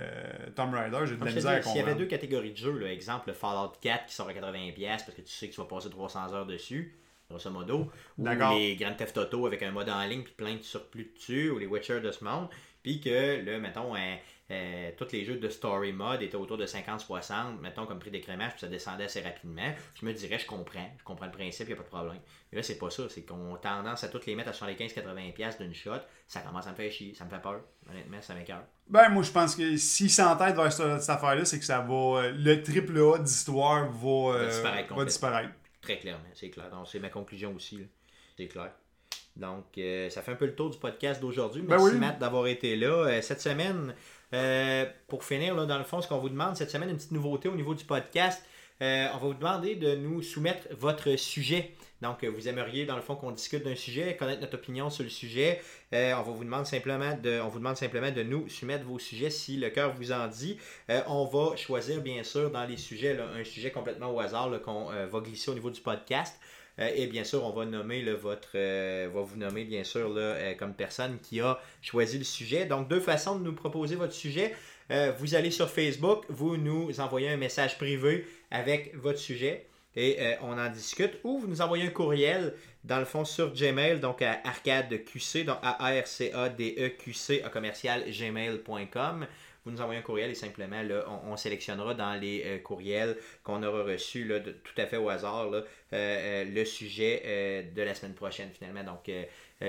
[0.55, 1.77] Tomb Raider, j'ai de la misère à comprendre.
[1.77, 4.87] S'il y avait deux catégories de jeux, là, exemple Fallout 4 qui sort à 80$
[4.87, 6.97] parce que tu sais que tu vas passer 300 heures dessus,
[7.29, 10.63] grosso modo, ou les Grand Theft Auto avec un mode en ligne puis plein de
[10.63, 12.49] surplus dessus, ou les Witcher de ce monde,
[12.83, 14.17] puis que, là, mettons, un,
[14.53, 18.53] euh, tous les jeux de story mode étaient autour de 50-60, mettons comme prix d'écrémage,
[18.53, 19.73] puis ça descendait assez rapidement.
[19.99, 22.21] Je me dirais, je comprends, je comprends le principe, il n'y a pas de problème.
[22.51, 25.59] Mais là, c'est pas ça, c'est qu'on a tendance à toutes les mettre à 75-80$
[25.59, 25.93] d'une shot,
[26.27, 28.65] ça commence à me faire chier, ça me fait peur, honnêtement, ça m'écœure.
[28.89, 31.95] Ben, moi, je pense que si s'entête vers cette, cette affaire-là, c'est que ça va.
[31.95, 36.69] Euh, le triple A d'histoire va, euh, va, disparaître, Très clairement, c'est clair.
[36.71, 37.81] Donc, c'est ma conclusion aussi,
[38.37, 38.73] c'est clair.
[39.35, 39.65] Donc,
[40.11, 41.63] ça fait un peu le tour du podcast d'aujourd'hui.
[41.63, 43.23] Ben Merci, Matt, d'avoir été là.
[43.23, 43.95] cette semaine,
[44.35, 47.49] euh, pour finir, dans le fond, ce qu'on vous demande cette semaine, une petite nouveauté
[47.49, 48.43] au niveau du podcast.
[48.81, 51.73] Euh, on va vous demander de nous soumettre votre sujet.
[52.01, 55.11] Donc, vous aimeriez, dans le fond, qu'on discute d'un sujet, connaître notre opinion sur le
[55.11, 55.61] sujet.
[55.93, 58.99] Euh, on, va vous demande simplement de, on vous demande simplement de nous soumettre vos
[58.99, 60.59] sujets si le cœur vous en dit.
[61.07, 65.21] on va choisir, bien sûr, dans les sujets, un sujet complètement au hasard qu'on va
[65.21, 66.41] glisser au niveau du podcast.
[66.79, 70.55] Euh, et bien sûr, on va nommer votre, euh, va vous nommer bien sûr euh,
[70.55, 72.65] comme personne qui a choisi le sujet.
[72.65, 74.55] Donc deux façons de nous proposer votre sujet.
[75.19, 79.67] vous allez sur Facebook, vous nous envoyez un message privé avec votre sujet
[79.97, 81.19] et on en discute.
[81.25, 82.53] Ou vous nous envoyez un courriel
[82.85, 86.89] dans le fond sur Gmail, donc à arcadeqc, donc a r c a d e
[86.89, 89.27] q c à commercial gmail.com
[89.65, 93.63] vous nous envoyez un courriel et simplement, là, on, sélectionnera dans les euh, courriels qu'on
[93.63, 98.15] aura reçus là, tout à fait au hasard euh, euh, le sujet de la semaine
[98.15, 98.83] prochaine finalement.
[98.83, 99.11] Donc,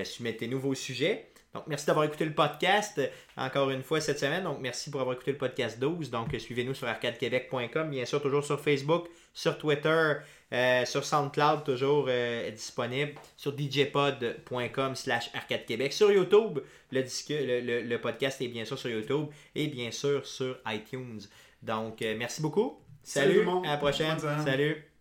[0.04, 1.28] soumettez-nous vos sujets.
[1.52, 3.00] Donc, merci d'avoir écouté le podcast
[3.36, 4.42] encore une fois cette semaine.
[4.42, 6.10] Donc, merci pour avoir écouté le podcast 12.
[6.10, 10.14] Donc, suivez-nous sur arcadequebec.com, bien sûr, toujours sur Facebook, sur Twitter,
[10.52, 13.14] euh, sur SoundCloud, toujours euh, disponible.
[13.36, 15.92] Sur djpod.com slash arcade québec.
[15.92, 20.58] Sur YouTube, le, disque, le, podcast est bien sûr sur YouTube et bien sûr sur
[20.66, 21.20] iTunes.
[21.62, 22.78] Donc, euh, merci beaucoup.
[23.02, 24.18] Salut, à la prochaine.
[24.44, 24.93] Salut.